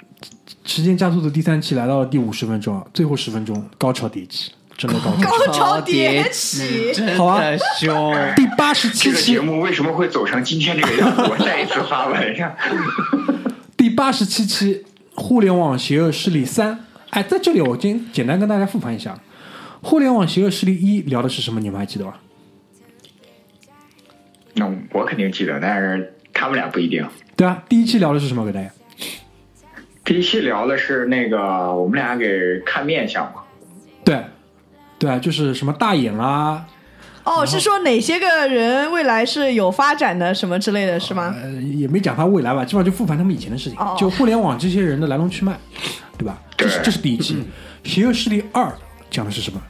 [0.67, 5.31] 时间加速度第三期来到了第五十分钟，啊，最后十分钟高潮迭起，真的高潮。
[5.31, 8.15] 高潮迭起，真好啊的凶。
[8.37, 11.23] 第八十七期这个节，目为什么会走成今天这个样子？
[11.23, 12.55] 我再一次发问一下。
[13.75, 16.75] 第八十七期互联网邪恶势力三》。
[17.09, 19.13] 哎，在这里我今简单跟大家复盘一下，
[19.83, 21.61] 《互联网邪恶势力一》聊的是什么？
[21.61, 22.15] 你们还记得吗？
[24.55, 27.07] 那我肯定记得，但是他们俩不一定。
[27.37, 28.45] 对啊，第一期聊的是什么？
[28.45, 28.71] 给大家。
[30.05, 33.43] 第一期聊的是那个我们俩给看面相嘛，
[34.05, 34.21] 对，
[34.99, 36.67] 对啊，就是什么大眼啊，
[37.23, 41.33] 哦，是说哪些个人未来是有发展的什么之类的是吗？
[41.41, 45.57] 呃，也没讲他未来吧，基本上就复盘他们以前的事情，哦就互联网这些人的来龙去脉，
[46.19, 46.43] 对吧？
[46.57, 47.41] 这是这是第一期，
[47.85, 48.65] 邪恶势力二》
[49.11, 49.61] 讲的是什么？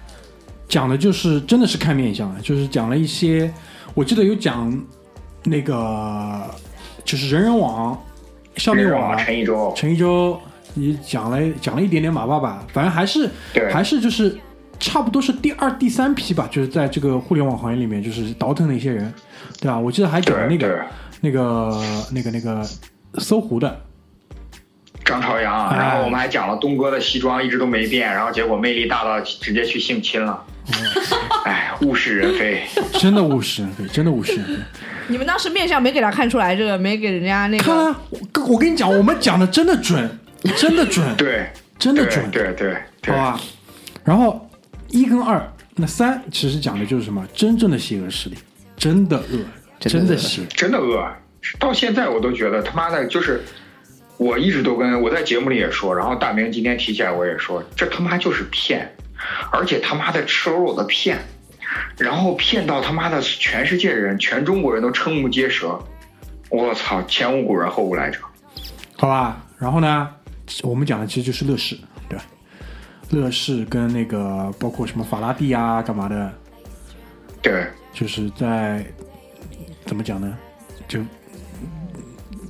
[0.68, 3.52] 讲的就是真的是看面相啊，就是讲了一些，
[3.92, 4.72] 我记得有讲
[5.42, 6.42] 那个
[7.04, 8.00] 就是人人网、
[8.56, 10.40] 校内网啊陈一舟，陈一舟
[10.74, 13.28] 你讲了讲了一点点马爸爸，反正还是
[13.72, 14.38] 还是就是
[14.78, 19.12] 差不多是第二、第三批吧，就是在这个互联网行业里面就是倒腾的一些人，
[19.60, 19.76] 对吧？
[19.76, 20.86] 我记得还讲了那个
[21.20, 21.82] 那个
[22.12, 22.64] 那个那个
[23.18, 23.80] 搜狐的，
[25.10, 30.44] 张朝阳，哎然后我们还讲了东哥的西装一直都没变，然后结果魅力大到直接去性侵了，
[31.44, 32.62] 哎，物是人非。
[32.92, 34.54] 真的物是人非，真的物是人非。
[35.08, 37.64] 你们当时面相没给他看出来，这个没给人家那个。
[37.64, 40.08] 看啊，我我跟你讲，我们讲的真的准，
[40.56, 43.40] 真的准，对，真的准，对对对，好吧？
[44.04, 44.48] 然后
[44.88, 45.42] 一跟二，
[45.74, 47.26] 那三其实讲的就是什么？
[47.34, 48.36] 真正的邪恶势力，
[48.76, 49.24] 真的恶，
[49.80, 50.42] 真的恶真的邪。
[50.50, 51.04] 真的恶，
[51.58, 53.42] 到现在我都觉得他妈的就是，
[54.20, 58.94] 我一直都跟我在节目里也说，然后大明今天提起来我也说，这他妈就是骗，
[59.50, 61.18] 而且他妈的赤裸裸的骗，
[61.96, 65.82] 然后骗到他妈的全世界人、全中国人都瞠目结舌，
[66.50, 68.18] 我操，前无古人后无来者。
[68.98, 70.10] 好吧，然后呢，
[70.64, 71.74] 我们讲的其实就是乐视，
[72.06, 72.24] 对吧？
[73.08, 76.30] 乐视跟那个包括什么法拉第啊，干嘛的，
[77.40, 78.84] 对，就是在
[79.86, 80.36] 怎么讲呢？
[80.86, 81.00] 就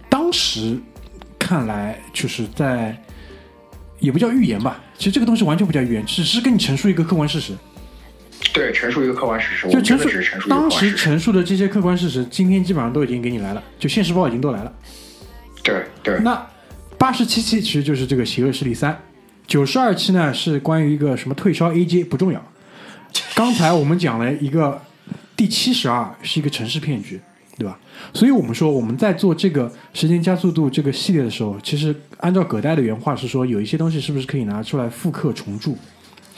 [0.08, 0.76] 当时
[1.50, 2.96] 看来，就是在
[3.98, 7.52] 也不叫预言吧，其实这个东西完全不叫预言，只是跟你陈述一个客观事实。
[8.52, 10.08] 对，陈述一个客观事实，就陈述
[10.48, 10.94] 当时。
[10.94, 14.72] 陈述的这些客观事实，今天基本上都已经给你来了，就现实报已经都来了。
[15.64, 16.40] 对对那
[16.96, 18.96] 八十七期其实就是这个邪恶势力三，
[19.48, 22.40] 九十二期呢是关于一个什么退烧 AJ 不重要。
[23.34, 24.80] 刚才我们讲了一个
[25.36, 27.20] 第七十二是一个城市骗局？
[28.12, 35.76] 所以我们说我们在做这个时间加速度这个系列的时候，其实按照葛代的原话是说，有一些东西是不是可以拿出来复刻重铸？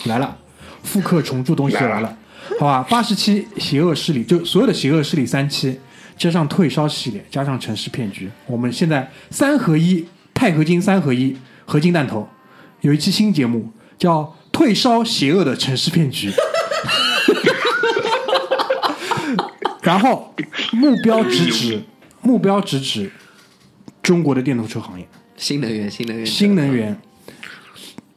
[0.05, 0.37] 来了，
[0.83, 2.17] 复刻重铸东西就来了，
[2.59, 2.87] 好吧？
[2.91, 5.79] 八十七邪恶势力就所有的邪恶势力三期，
[6.17, 10.05] 加上退烧系列，加上城市骗局，我们现在三合一，
[10.35, 12.29] 钛合金三合一，合金弹头，
[12.81, 16.31] 有一期新节目叫《退烧邪恶的城市骗局》，
[19.93, 20.35] 然后
[20.73, 21.83] 目标直指
[22.23, 23.11] 目标直指
[24.03, 25.07] 中国的电动车行业。
[25.37, 26.97] 新能源，新能源，新能源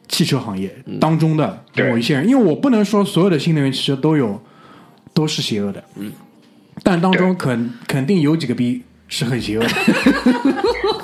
[0.07, 4.41] 汽车行业当中的某一些人，因为我不能说所有的新能源汽车都有
[5.13, 6.13] 都是邪恶的，嗯，
[6.81, 9.69] 但当中肯肯定有几个逼是很邪恶的，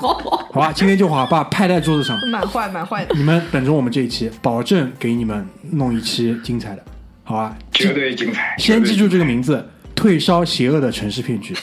[0.52, 3.14] 好吧，今天就好把拍在桌子上，蛮坏蛮坏的。
[3.14, 6.82] 你们等着我们这一期，保证给你们弄一期精彩的，
[7.24, 7.54] 好吧？
[7.72, 8.54] 绝对精彩。
[8.58, 9.24] 先记住这个。
[9.24, 9.68] 名字：
[10.02, 11.54] 退烧邪恶的城市骗局，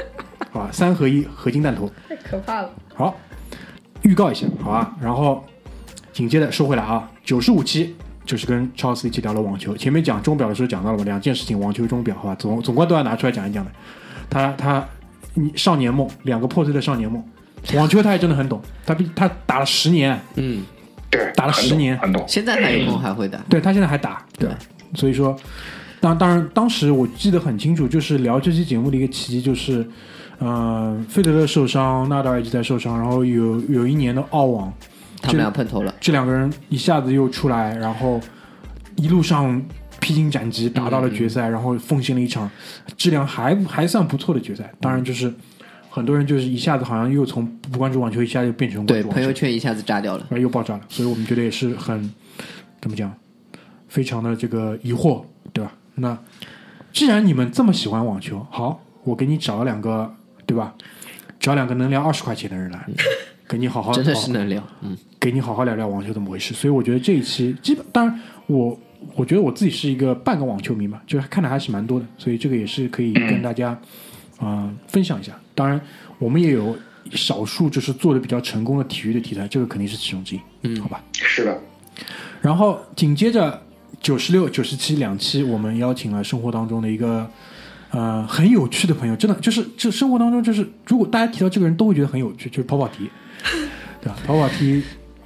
[0.52, 0.68] 好吧？
[0.70, 2.70] 三合一合金弹头，太可怕了。
[2.94, 3.18] 好，
[4.02, 4.94] 预告一下，好吧？
[5.00, 5.42] 然后
[6.12, 9.74] 紧接着说回来啊，九十五期就是跟超斯一起聊了网球。
[9.74, 12.34] 前面讲钟表的时候讲到了嘛，两件事情，网球、钟表，好吧？
[12.34, 13.70] 总总归都要拿出来讲一讲的。
[14.28, 14.86] 他他
[15.32, 17.24] 你少年梦，两个破碎的少年梦。
[17.72, 20.62] 网球他也真的很懂，他比他打了十年，嗯，
[21.10, 22.22] 对，打了十年很懂。
[22.28, 24.50] 现在还有空还会打，对他现在还打，对，
[24.94, 25.34] 所以说，
[26.06, 29.84] 当当然当时我记得很清楚，就是聊这期节目的一个契机就是，
[30.38, 34.72] 呃，费德勒受伤，纳达尔一直在受伤，然后有有一年的澳网，
[35.20, 38.20] 他们俩碰头了，这两个人一下子又出来，然后
[38.94, 39.60] 一路上
[39.98, 42.48] 披荆斩棘，打到了决赛，然后奉献了一场
[42.96, 44.72] 质量还还算不错的决赛。
[44.80, 45.32] 当然，就是
[45.90, 50.24] 很多人就是一下子好像又从不关注网球，一下就变成关对，朋友圈一下子炸掉了。
[50.38, 50.80] 又爆炸了。
[50.88, 52.08] 所以我们觉得也是很
[52.80, 53.12] 怎么讲，
[53.88, 55.24] 非常的这个疑惑？
[55.96, 56.16] 那
[56.92, 60.14] 既然你们这么喜欢网球，好，我给你找两个，
[60.46, 60.74] 对吧？
[61.38, 62.86] 找两个能聊二十块钱的人来，
[63.46, 66.54] 给你好好真的是能聊，嗯，给你好好聊聊网球怎么回事。
[66.54, 68.78] 所以我觉得这一期基本，当然我
[69.14, 73.70] 我觉得我自己是一个半个网球迷嘛，就是看的还是蛮多的，所以这个也是可以跟大家
[74.38, 75.32] 啊、呃分享一下。
[75.54, 75.80] 当然，
[76.18, 76.76] 我们也有
[77.12, 81.04] 少数就是做的比较成功的体育的题材，这个肯定是其中之一，嗯，好吧。
[81.12, 81.60] 是的，
[82.40, 83.62] 然后紧接着
[84.00, 87.28] 九十六、九十七两期，我们邀请了生活当中的一个
[87.90, 93.10] 呃很有趣的朋友，真的就是这生活当中就是，如果大家提到这个人都会觉得很有趣，就是跑跑题，
[94.00, 94.16] 对吧？
[94.26, 94.82] 跑跑题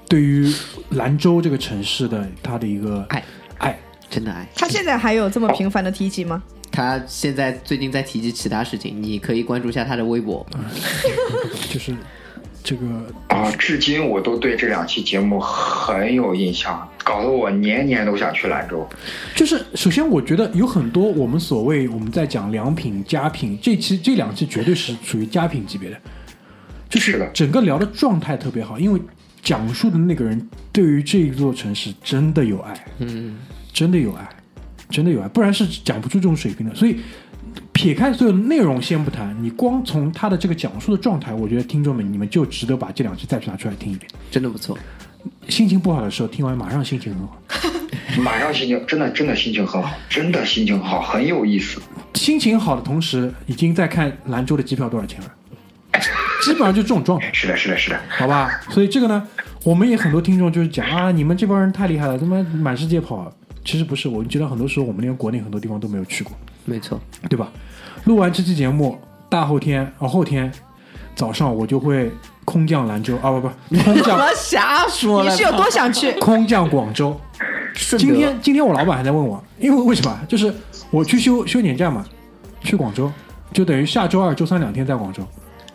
[0.08, 0.50] 对于
[0.90, 3.22] 兰州这个城市的他的一个爱
[3.58, 3.78] 爱。
[4.08, 4.46] 真的爱。
[4.56, 6.42] 他现在还有这么频繁的提及吗？
[6.72, 10.44] 他现在最近在提及其他事情，你可以关注一下他的微博。
[11.70, 11.94] 就是
[12.62, 12.86] 这个
[13.28, 18.88] 啊，至今我都对这两期节目很有印象，搞得我年年都想去兰州。
[19.34, 25.96] 就是首先，我觉得有很多我们所谓我们在讲良品、佳品，这期这两期绝对是属于佳品级别的，
[26.88, 29.00] 就是整个聊的状态特别好，因为
[29.42, 33.38] 讲述的那个人对于这一座城市真的有爱，嗯，
[33.72, 34.28] 真的有爱，
[34.90, 36.74] 真的有爱，不然是讲不出这种水平的。
[36.74, 37.00] 所以
[37.72, 44.10] 撇开所有内容先不谈，你光从他的这个讲述的状态，我觉得听众们你们就值得把这两期再去拿出来听一遍。
[44.30, 44.76] 真的不错。
[45.48, 47.40] 心情不好的时候听完，马上心情很好。
[48.22, 51.80] 马上心情真的真的心情很好，真的心情好，很有意思。
[52.14, 55.30] 心情好的同时，已经在看兰州的机票多少钱了，
[56.42, 58.00] 基本上就这种状态，是的，是的，是的。
[58.08, 58.50] 好吧？
[58.70, 59.26] 所以这个呢，
[59.64, 63.32] 我们也很多听众就是讲啊，你们这帮人太厉害了，他妈满世界跑。
[63.70, 67.48] 其实不是，我觉得很多时候我们连国内很多地方都没有去过，没错，对吧？
[68.02, 68.98] 录完这期节目，
[69.28, 70.52] 大后天啊后天
[71.14, 72.10] 早上我就会
[72.44, 73.48] 空降兰州啊不不
[73.84, 76.10] 空降瞎说你是有多想去？
[76.18, 77.16] 空降广州。
[77.72, 80.18] 顺德今天今天我老板还在问我，因为为什么？
[80.26, 80.52] 就是
[80.90, 82.04] 我去休休年假嘛，
[82.62, 83.08] 去广州，
[83.52, 85.22] 就等于下周二、周三两天在广州。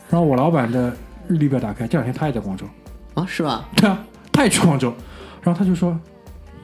[0.10, 0.94] 然后我老板的
[1.30, 2.66] 日历表打开，这两天他也在广州。
[3.14, 3.64] 啊，是吧？
[3.78, 3.98] 对啊，
[4.34, 4.94] 他也去广州。
[5.42, 5.98] 然后他就说，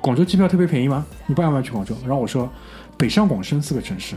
[0.02, 1.06] 广州机票特别便宜吗？
[1.28, 1.96] 你爸要不要去广州？
[2.02, 2.52] 然后我说，
[2.98, 4.16] 北上广深四个城市，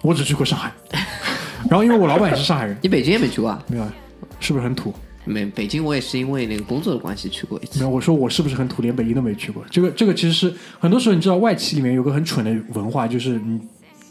[0.00, 0.72] 我只去过上海。
[1.68, 3.62] 然后因为我老板也是上海人，你北京也没去过啊？
[3.68, 3.94] 没有啊，
[4.40, 4.92] 是不是很土？
[5.24, 7.78] 没，北京我也是因为那个工作的关系去过一次。
[7.78, 9.62] 没有，我说我是不是很土，连北京都没去过？
[9.70, 13.60] 这个这个其实是很多时候，你知道外企里面有个很蠢的文化，就是你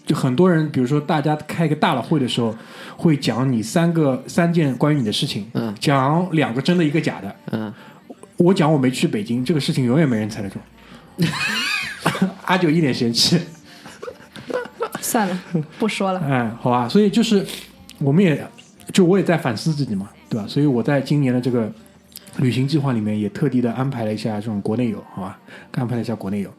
[0.06, 2.56] 就很多人，比如说大家开一个大佬会的时候，
[2.96, 7.36] 会讲你三个三件关于你的事情，嗯讲两个真的，一个假的。
[7.52, 7.74] 嗯，
[8.38, 10.62] 我讲我没去北京，这个事情永远没人猜得中。
[12.46, 13.40] 阿九一脸嫌弃，
[15.00, 15.42] 算了，
[15.80, 16.20] 不说了。
[16.20, 17.46] 哎，好吧，所以就是
[18.00, 18.46] 我们也
[18.94, 20.46] 就我也在反思自己嘛，对吧？
[20.48, 21.72] 所以我在今年的这个
[22.38, 25.40] 旅行计划里面也特地的安排了一下这种国内游，好吧，
[25.74, 26.54] 安排了一下国内游，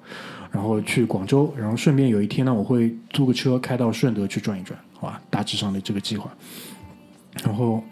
[0.50, 6.30] 然后去广州，然后顺便有一天呢，我会租个车开到顺德去转一转，好吧，大致上的这个计划。
[7.42, 7.82] 然后，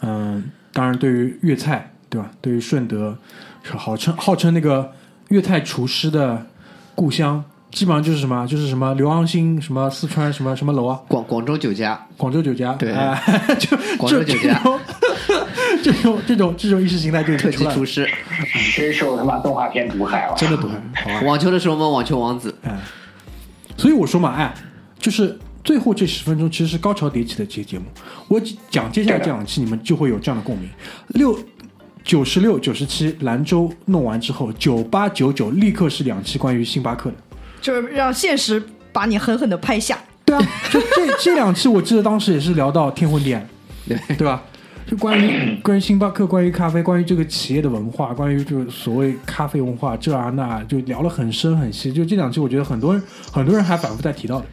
[0.00, 2.30] 嗯，当然对于粤菜，对吧？
[2.40, 3.16] 对于顺德，
[3.62, 4.92] 是号称号称那个
[5.30, 6.44] 粤菜厨师的
[6.94, 13.16] 故乡，基本上就是什么，就是什么刘昂星，什么四川什么什么楼啊，广广州酒家，广州酒家，对哎
[13.58, 14.60] 就广州酒家
[15.82, 18.08] 这种 这种这种这种意识形态就特出了级厨师。
[18.44, 20.34] 深受他妈动画片毒害了。
[20.36, 21.26] 真的毒害，好吧？
[21.26, 22.76] 网球的时候我们网球王子，哎，
[23.76, 24.52] 所以我说嘛，哎，
[24.98, 27.84] 就是最后这十分钟其实是高潮迭起的这节目。
[28.26, 30.68] 我讲接下来这两期，你们就会有这样的共鸣。
[31.08, 31.38] 六
[32.04, 37.16] 九十六、九十七，兰州弄完之后，九八九九立刻是两期关于星巴克的。
[37.60, 39.98] 就是让现实把你狠狠的拍下。
[40.24, 40.40] 对啊，
[40.70, 43.46] 就这 这两期，我记得当时也是聊到天昏地暗，
[43.86, 44.42] 对对吧？
[44.86, 51.92] 就关于关于星巴克、关于咖啡、关于这个企业的文化、关于就是所谓咖啡文化这啊那，就聊了很深很细。
[51.92, 54.46] 就这两期，我觉得很多人很多人还反复在提到的。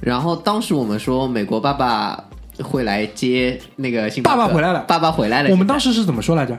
[0.00, 2.24] 然后当时我们说美国爸爸
[2.62, 5.50] 会来接那个星巴克爸爸回来了爸爸回来了。
[5.50, 6.58] 我们当时是怎么说来着？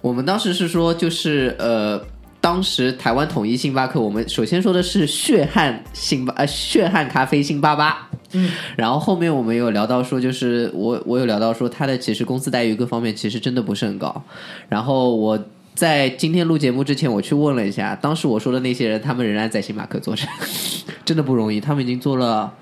[0.00, 2.02] 我们当时是说，就是呃，
[2.40, 14.22] 当时台湾统一星巴克，我们首先说的是血汗星巴呃血汗咖啡星巴巴，嗯，然后后面我们有聊到说，就是我我有聊到说，他的其实工资待遇各方面其实真的不是很高，
[14.68, 15.38] 然后我。
[15.72, 20.26] 在今天录节目之前，我去问了一下，当时我说的那些人，他们仍然在星巴克做着，
[21.06, 21.58] 真的不容易。
[21.58, 22.52] 他们已经做了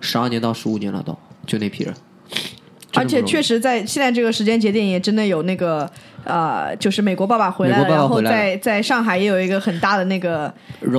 [0.00, 1.16] 十二年到十五年了都，
[1.46, 1.94] 就那批人。
[2.98, 5.90] 而且确实，在现在这个时间节点，也真的有那个
[6.24, 10.52] 呃，就是美国爸爸回来了，然后在在上海也有一个很大的那个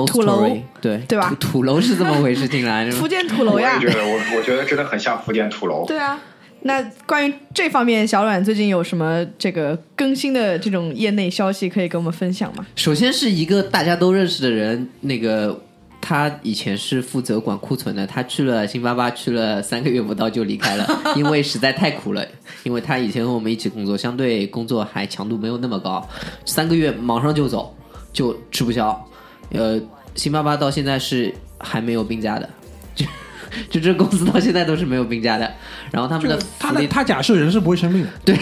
[0.07, 3.79] 土楼对对吧土土楼是这么回事，竟然 福建土楼呀我。
[3.79, 5.85] 觉得，我我觉得真的很像福建土楼。
[5.85, 6.19] 对啊，
[6.61, 12.65] 那关于这方面，小阮最近有什么这个更新的这种业内消息可以跟我们分享吗？
[12.75, 15.61] 首先是一个大家都认识的人，那个
[16.01, 22.25] 他以前是负责管库存的，他去了星巴巴去了三个月不到就离开了， 因为实在太苦了。
[22.63, 26.05] 因为他以前和我们一起工作，相对工作还强度没有那么高，
[26.45, 27.73] 三个月马上就走，
[28.11, 29.07] 就吃不消。
[29.51, 29.79] 呃，
[30.13, 32.49] 星巴巴到现在是还没有病假的，
[32.95, 33.05] 就
[33.71, 35.49] 就这公司到现在都是没有病假的。
[35.91, 38.33] 然后他们的他的他假设人是不会生病的，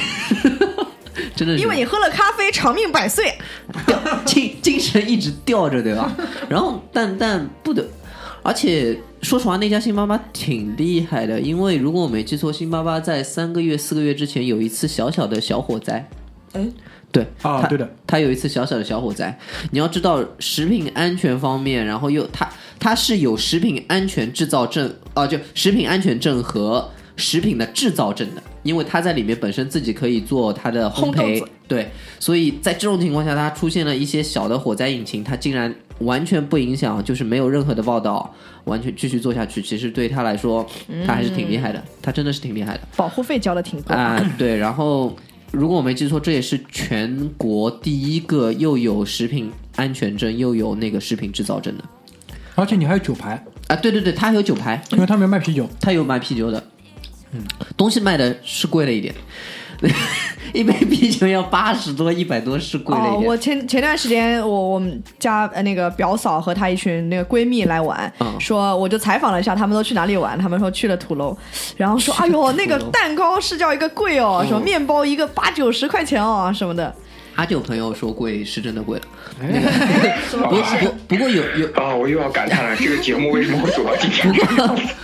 [1.36, 3.34] 真的是因为你喝了咖啡，长命百岁。
[3.86, 6.16] 吊精精神一直吊着，对吧？
[6.50, 7.86] 然后但但不得，
[8.44, 16.08] 而且说实话，那家星巴巴挺厉害的，因为如果我没记错，星巴巴在三个月、四个月之前有一次小小的小火灾，
[16.54, 16.68] 哎，
[17.12, 19.38] 对他啊对的，他有一次小小的小火灾。
[19.72, 22.48] 你要知道，食品安全方面，然后又他
[22.80, 31.90] 他是有食品安全制造证啊、就食品安全证和食品的制造证的，因为他在里面本身自己可以做他的烘焙，对，
[32.20, 38.34] 所以在这种情况下，它出现了一些小的火灾引擎，它竟然完全不影响，就是没有任何的报道，
[38.66, 39.62] 完全继续做下去。
[39.62, 40.66] 其实对他来说，
[41.06, 42.82] 他还是挺厉害的，他真的是挺厉害的。
[42.96, 43.94] 保护费交的挺多。
[43.94, 45.16] 啊、 对，然后
[45.52, 51.84] 如果我没记错，这也是全国第一个又有食品安全证又有那个食品制造证的
[52.56, 53.76] 而且你还有酒牌，啊！
[53.76, 55.70] 对对对，他还有酒牌，因为他们卖啤酒。
[55.80, 56.64] 他有卖啤酒的，
[57.32, 57.44] 嗯，
[57.76, 59.14] 东西卖的是贵了一点，
[60.54, 63.30] 一杯啤酒要八十多、一百多是贵了哦一，点。
[63.30, 68.40] 我前前段时间我我们家呃那个表嫂和她一群那个闺蜜来玩，嗯。
[68.40, 71.38] 说我就采访了一下他们都去哪里玩，他们说去了土楼，
[71.76, 74.48] 然后说哎呦那个蛋糕是叫一个贵哦，嗯。
[74.48, 76.94] 什么面包一个八九十块钱哦什么的，
[77.38, 79.06] 阿九朋友说贵是真的贵了，
[79.40, 84.34] 哎， 不不不过有有啊，我又要感叹了，这个节目为什么会走到今天？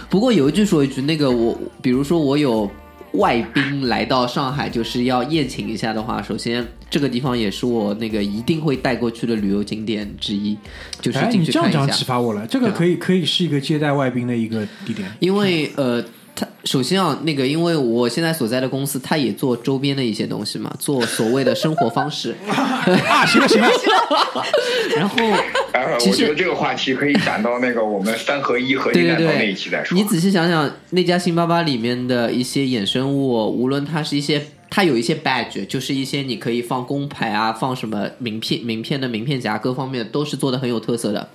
[0.10, 2.70] 不过有一句说一句，那个我，比如说我有
[3.14, 10.58] 外宾来到上海，就是要宴请一下的话，首先这个地方也是我那个一定会带过去的旅游景点之一，
[11.00, 12.04] 就是哎，进你去看一下这样讲启。
[12.04, 15.08] 发我了，这个可以可以是一个接待外宾的一个地点。
[15.20, 16.04] 因为呃，
[16.36, 22.36] 它首先啊，那个因为我现在所在的公司，它也做周边的一些东西嘛，做所谓的生活方式。
[22.48, 23.70] 啊，行了行了，
[24.98, 25.16] 然后
[25.74, 29.96] 呃，其实我觉得这个话题可以讲到那个我们三合一合对对金蛋糕那期再，说。
[29.96, 41.30] 你仔细想想，那家星巴巴里面的一些衍生物，无论它是一些，它有一些 badge，就是一些你可以放工牌啊，放什么名片、名片的名片夹，各方面都是做的很有特色的。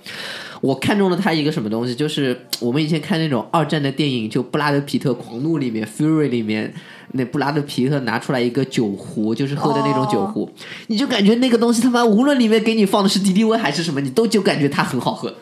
[0.61, 6.73] 我看中了他一个什么东西，就是 我们以前看那种二战的电影，就布拉德皮特《狂怒》里面，《Fury》里面，
[7.13, 10.49] 那布拉德皮特拿出来一个酒壶，就是喝的那种酒壶，
[10.87, 15.33] 你就感觉那个东西他妈无论里面给你放的是敌敌畏还是什么，你都就感觉它很好喝。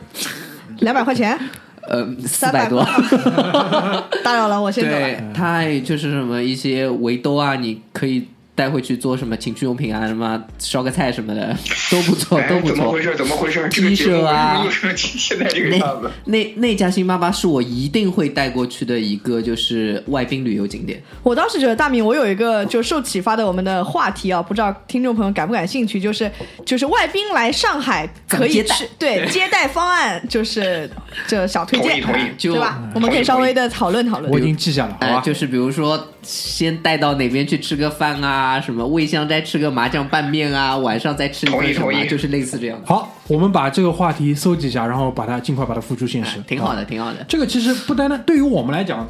[0.80, 1.36] 两百块钱，
[1.90, 2.84] 呃，四300百多。
[4.24, 5.00] 打扰了，我先走了。
[5.00, 11.56] 对，它就是什么一些围兜啊，你可以带回去做什么情趣用品啊，什么烧个菜什么的
[11.92, 13.02] 都不错，哎都不错怎么回。
[13.04, 13.16] 事？
[13.16, 13.68] 怎么回事？
[13.70, 14.26] 这个 T 节目为
[14.72, 16.44] 什恤啊 现在这个样子那？
[16.44, 21.00] 那那家星巴巴是我一定会带过去的一个就是外宾旅游景点。
[21.22, 26.02] 我当时觉得大明，我有一个就受启发的我们的话题啊，不知道听众朋友感不感兴趣？
[26.02, 26.32] 就是
[26.66, 30.90] 就是外宾来上海可以去对接待方案，就是
[31.28, 32.82] 这小推荐，同意同意对吧？
[32.96, 34.48] 我们可以稍微的讨论讨论我已。
[34.48, 35.22] 经记下了，好哎、吧？
[35.22, 42.08] 就是比如说，先带到哪边去吃个饭啊，什么味香斋吃个麻酱拌面啊，晚上再吃一同意顿什么，同意。
[42.08, 47.24] 就是类似这样的，好，我们把这个话题搜集一下，然后把它尽快把它付诸现实，啊挺好的，挺好的。
[47.28, 49.08] 这个其实不单单对于我们来讲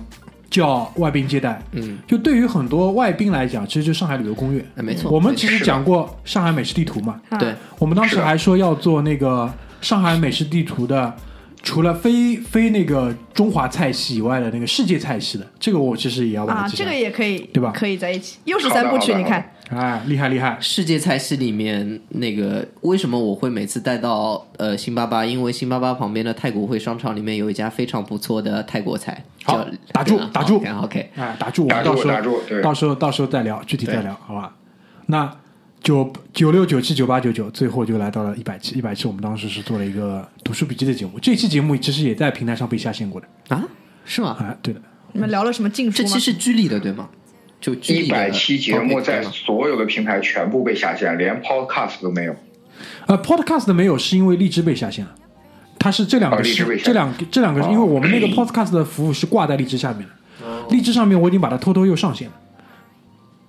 [0.50, 4.66] 叫外宾接待，嗯，就对于很多外宾来讲，其实就上海旅游攻略。
[4.76, 11.14] 哎没错，我们其实讲过上海美食地图嘛，啊对，我们当时还说要做那个上海美食地图的，
[11.68, 16.86] 除了非非那个中华菜系以外的那个世界菜系的，这个我其实也要把它啊，这。
[16.86, 20.58] 个也可以，对吧可以在一起，又是三部曲，你看，哎，厉害厉害！
[20.62, 25.26] 世界菜系里面那个为什么我会每次带到呃辛巴巴？
[25.26, 34.56] 因为辛巴巴旁边的太古汇商场里面有一家非常不错的泰国菜，好打住打住 OK 哎，打住，我打住们到时打住候对到时候到时候再聊，具体再聊，好吧？
[35.08, 35.30] 那
[35.82, 38.78] 九九六九七九八九九，最后就来到了一百期。
[38.78, 43.28] 一百期我们当时是做了一个读书笔记的节目，这期节目其实也在平台上被下线过的。
[43.50, 43.64] 啊，
[44.04, 44.36] 是吗？
[44.40, 44.82] 哎，对的，
[45.14, 46.20] 你们聊了什么禁书这期？
[46.20, 47.10] 是居里的对吗？
[47.62, 52.36] 就居里的一百期节目在所有的平台全部被下线，连 Podcast 都没有。
[53.06, 55.16] 呃，Podcast 没有是因为荔枝被下线了。
[55.80, 62.34] 它是这两个是、哦荔枝被下这两个这两个因为我们那个 Podcast 的服务是挂在荔枝下面的，荔枝上面我已经把它偷偷又上线了，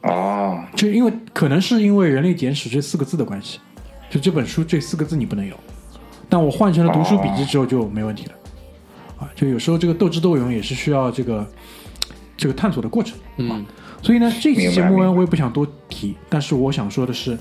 [0.09, 3.59] 哦，就因为可能是因为《人类简史》这四个字的关系，
[4.11, 5.55] 就这本书这四个字你不能有，
[6.29, 8.33] 但我换成了读书笔记之后就没问题了，
[9.19, 11.47] 啊，就有时候这个斗智斗勇也是需要这个
[12.37, 13.65] 这个探索的过程，嗯，
[14.03, 17.37] 所以呢，这期节目呢，我也不想多提，但是我想说的是，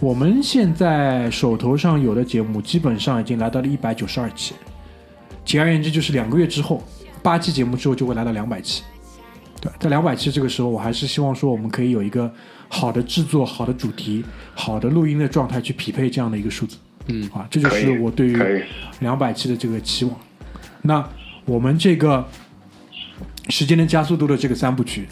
[0.00, 4.54] 我们现在手头上有的节目基本上已经来到了一百九十二期，
[5.44, 6.82] 简而言之就是两个月之后，
[7.22, 8.82] 八期节目之后就会来到两百期。
[9.60, 12.30] 对，在两百期这个时候，我还是希望说我们可以有一个
[12.68, 14.24] 好的制作、好的主题、
[14.54, 16.76] 好的录音的状态去匹配这样的一个数字。
[17.06, 18.64] 嗯啊，这就是我对于
[19.00, 20.16] 两百期的这个期望。
[20.82, 21.06] 那
[21.44, 22.26] 我们这个
[23.48, 25.06] 时间的加速度的这个三部曲，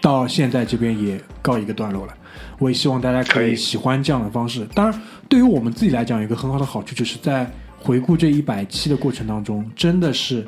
[0.00, 2.14] 到现在这边也告一个段落了。
[2.58, 4.66] 我也希望大家可以喜欢这样的方式。
[4.74, 10.46] 当然，对于我们自己来讲，有一个很好的好处，就是在回顾这一百期的过程当中，真的是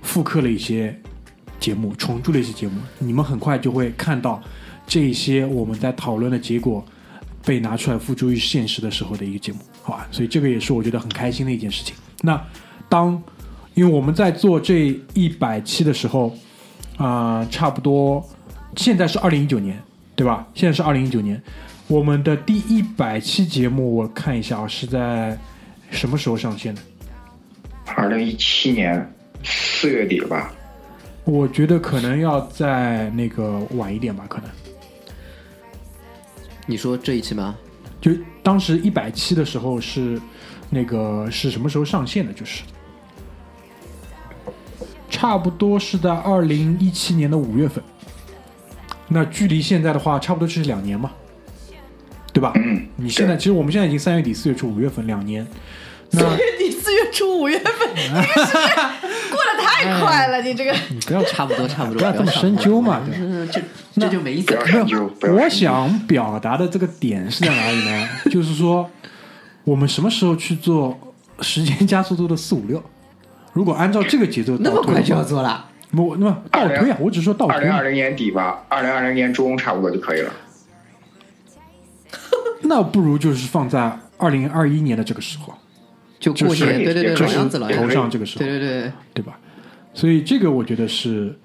[0.00, 0.98] 复刻了一些
[1.62, 2.80] 节目，重铸了一些节目。
[2.98, 4.42] 你们很快就会看到
[4.86, 6.84] 这些我们在讨论的结果
[7.44, 10.06] 被拿出来付诸于现实的时候的一个节目，好吧？
[10.10, 11.94] 所以这个也是我觉得很开心的一件事情。
[12.20, 12.38] 那
[12.88, 13.22] 当
[13.74, 16.36] 因为我们在做这一百期的时候，
[16.96, 18.22] 啊、差不多
[18.76, 19.80] 现在是二零一九年，
[20.14, 20.46] 对吧？
[20.54, 21.40] 现在是二零一九年，
[21.86, 25.38] 我们的第一百期节目，我看一下啊，是在
[25.90, 26.80] 什么时候上线的？
[27.96, 29.10] 二零一七年
[29.42, 30.52] 四月底吧，
[31.24, 34.50] 我觉得可能要在那个晚一点吧，可能
[36.66, 37.56] 你说这一期吗？
[38.00, 38.10] 就
[38.42, 40.20] 当时一百期的时候是
[40.68, 42.32] 那个是什么时候上线的？
[42.32, 42.62] 就是
[45.08, 47.82] 差不多是在二零一七年的五月份。
[49.06, 51.12] 那距离现在的话，差不多就是两年嘛，
[52.32, 52.52] 对吧？
[52.56, 55.46] 嗯，你现在其实我们现在已经三月底四月初五月份两年，
[56.10, 56.22] 那
[56.58, 56.81] 你四
[57.12, 58.74] 月初五月份， 这个时间
[59.30, 63.02] 过得太快了，你这个你不要差不多，差不多，不要这么深究嘛。
[63.52, 63.60] 这
[64.00, 64.62] 这就没意思了
[65.32, 68.08] 我想表达的这个点是在哪里呢？
[68.32, 68.90] 就是说，
[69.64, 70.98] 我们什么时候去做
[71.40, 72.82] 时间加速度的四五六？
[73.52, 75.66] 如果按照这个节奏那么快就要做了？
[75.90, 77.60] 不，那么倒推啊，我只是说倒推嘛。
[77.60, 80.32] 二零二零年底吧，二零二零年中差不多就可以了。
[82.62, 85.52] 那不如就是放在二零二一年的这个时候，
[86.22, 87.68] 就过就是年，对对对，老样子了。
[87.72, 89.36] 头上这个时候对，对对，对吧？
[89.92, 91.36] 所以这个我觉得是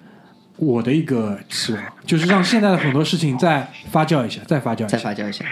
[0.58, 4.98] 我的一个期望，就是让现在的很多事情再发酵一下，再发酵一再。
[5.00, 5.44] 发酵一下。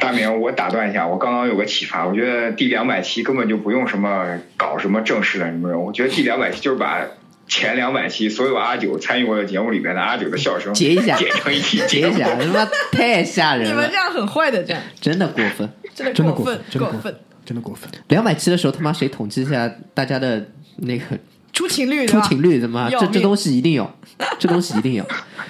[0.00, 7.02] 大明，我打断一下，我刚刚有个启发，我觉得第两百期根本就不用什么搞什么正式的什么人，我觉得第两百期就是把
[7.46, 12.12] 前两百期所有阿九参与过的节目里面的阿九的笑声截一下剪成一期节目。
[12.12, 15.70] 截一下，他妈太吓人了你们这，样很坏的，这样真的过分。
[15.94, 17.16] 真的过分真的过分，
[17.46, 17.88] 真的过分。
[18.08, 20.46] 两百期的时候，他妈谁统计一下大家的
[20.78, 21.04] 那个
[21.52, 22.04] 出勤率？
[22.06, 22.60] 出勤率？
[22.60, 23.90] 他妈这 这东西一定有，
[24.38, 25.06] 这东西一定有。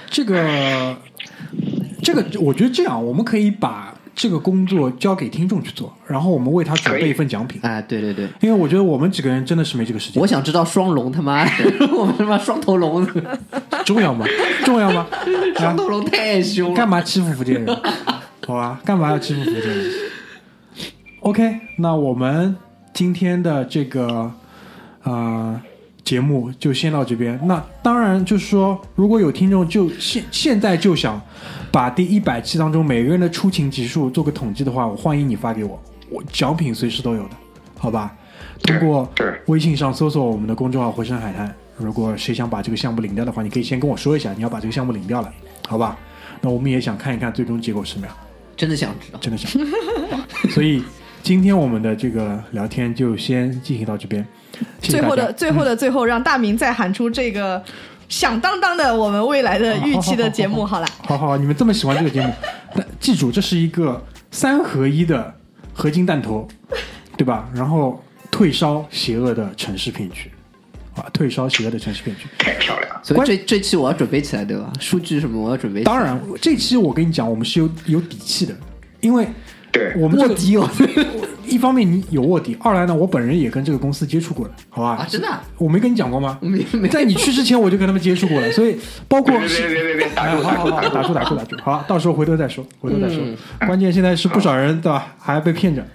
[0.08, 0.96] 这个，
[2.02, 7.60] 这个，我觉得这样，我们可以把这个工作交给听众去做，然后我们为他准备一份奖品。
[7.62, 10.20] 哎，对对对，因为我觉得我们几个人真的是没这个时间。
[10.20, 11.44] 我想知道双龙他妈，
[11.92, 13.06] 我们他妈双头龙，
[13.84, 14.24] 重要吗？
[14.64, 15.06] 重要吗？
[15.10, 16.76] 啊双，头龙太凶了。
[16.76, 17.66] 干嘛欺负福建人？
[18.46, 19.92] 好吧，干嘛要欺负福建人
[21.26, 22.54] ？OK，那我们
[22.92, 24.30] 今天的这个
[25.02, 25.60] 呃
[26.04, 27.36] 节目就先到这边。
[27.48, 31.20] 那当然就是说，如果有听众就现现在就想
[31.72, 37.30] 把第一百期当中每个人的出勤集数做个统计的话，我欢迎你发给我，我奖品随时都有的，
[37.76, 38.14] 好吧？
[38.62, 39.10] 通过
[39.46, 45.32] 微信上搜索我们的公众号“回声海滩”，如果谁想把这个项目领掉的话，你可以先跟我说一下，你要把这个项目领掉了，
[45.66, 45.98] 好吧？
[46.40, 48.16] 那我们也想看一看最终结果是什么样，
[48.56, 49.18] 真的想知道。
[49.20, 49.50] 真的想。
[50.50, 50.84] 所以
[51.26, 54.24] 今天我们的这个聊天就先进行到这边，
[54.80, 55.32] 谢谢最后的。
[55.32, 57.60] 最后的最后，让大明再喊出这个
[58.08, 60.86] 响当当的我们未来的预期的节目好了。
[61.02, 62.32] 好好好，你们这么喜欢这个节目，
[62.76, 64.00] 但记住这是一个
[64.30, 65.34] 三合一的
[65.72, 66.46] 合金弹头，
[67.16, 67.50] 对吧？
[67.52, 68.00] 然后
[68.30, 70.30] 退烧邪恶的城市骗局，
[70.94, 72.28] 啊，退烧邪恶的城市骗局。
[72.38, 74.72] 太漂亮了，所以这这期我要准备起来，对吧？
[74.78, 75.92] 数据什么我要准备起来。
[75.92, 78.54] 当然，这期我跟你讲，我们是有有底气的，
[79.00, 79.26] 因为
[79.76, 80.68] 对，我们这个卧底哦
[81.46, 84.90] 一方面你有卧底，二来呢，我本人也跟这个公司接触过了，好吧？
[85.02, 86.36] 啊真的啊我没跟你讲过吗？
[86.42, 93.18] 没没在你去之前我就跟他们接触过了，所以包括别别别别好好好，打住打住打住打住打住，好，到时候回头再说，回头再说。
[93.22, 93.36] 嗯
[93.66, 95.86] 关键现在是不少人对吧，还被骗着，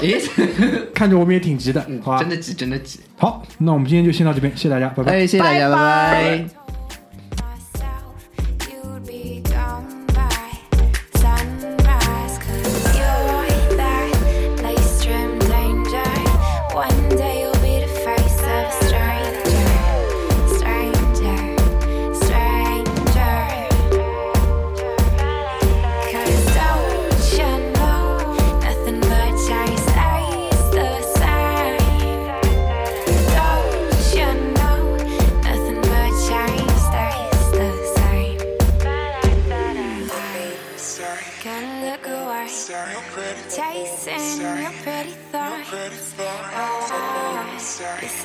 [0.00, 0.20] 诶，
[0.92, 2.28] 看着我们也挺急的，好吧真？
[2.28, 2.98] 的急，真的急。
[3.16, 5.12] 好，那我们今天就先到这边，谢谢大家，拜拜。
[5.12, 6.65] 哎，谢谢大家，拜拜拜拜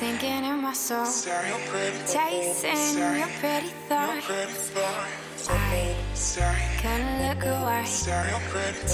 [0.02, 1.06] sinking in my soul.
[2.14, 4.26] Chasing your pretty thoughts.
[5.48, 5.94] I
[6.82, 7.84] can look away.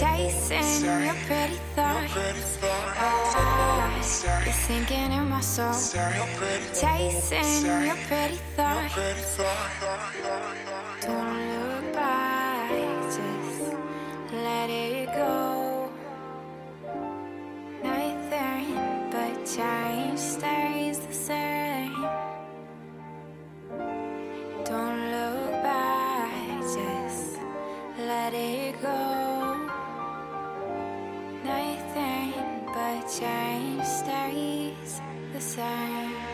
[0.03, 2.59] Chasing your pretty thoughts.
[2.61, 3.45] Oh,
[4.45, 5.73] you're sinking in my soul.
[6.83, 7.65] Chasing.
[7.87, 9.37] Your pretty thoughts.
[11.07, 12.71] Don't look back,
[13.17, 13.65] just
[14.45, 15.91] let it go.
[17.83, 18.67] Nothing
[19.11, 20.08] but time.
[33.19, 35.01] time stays
[35.33, 36.28] the same.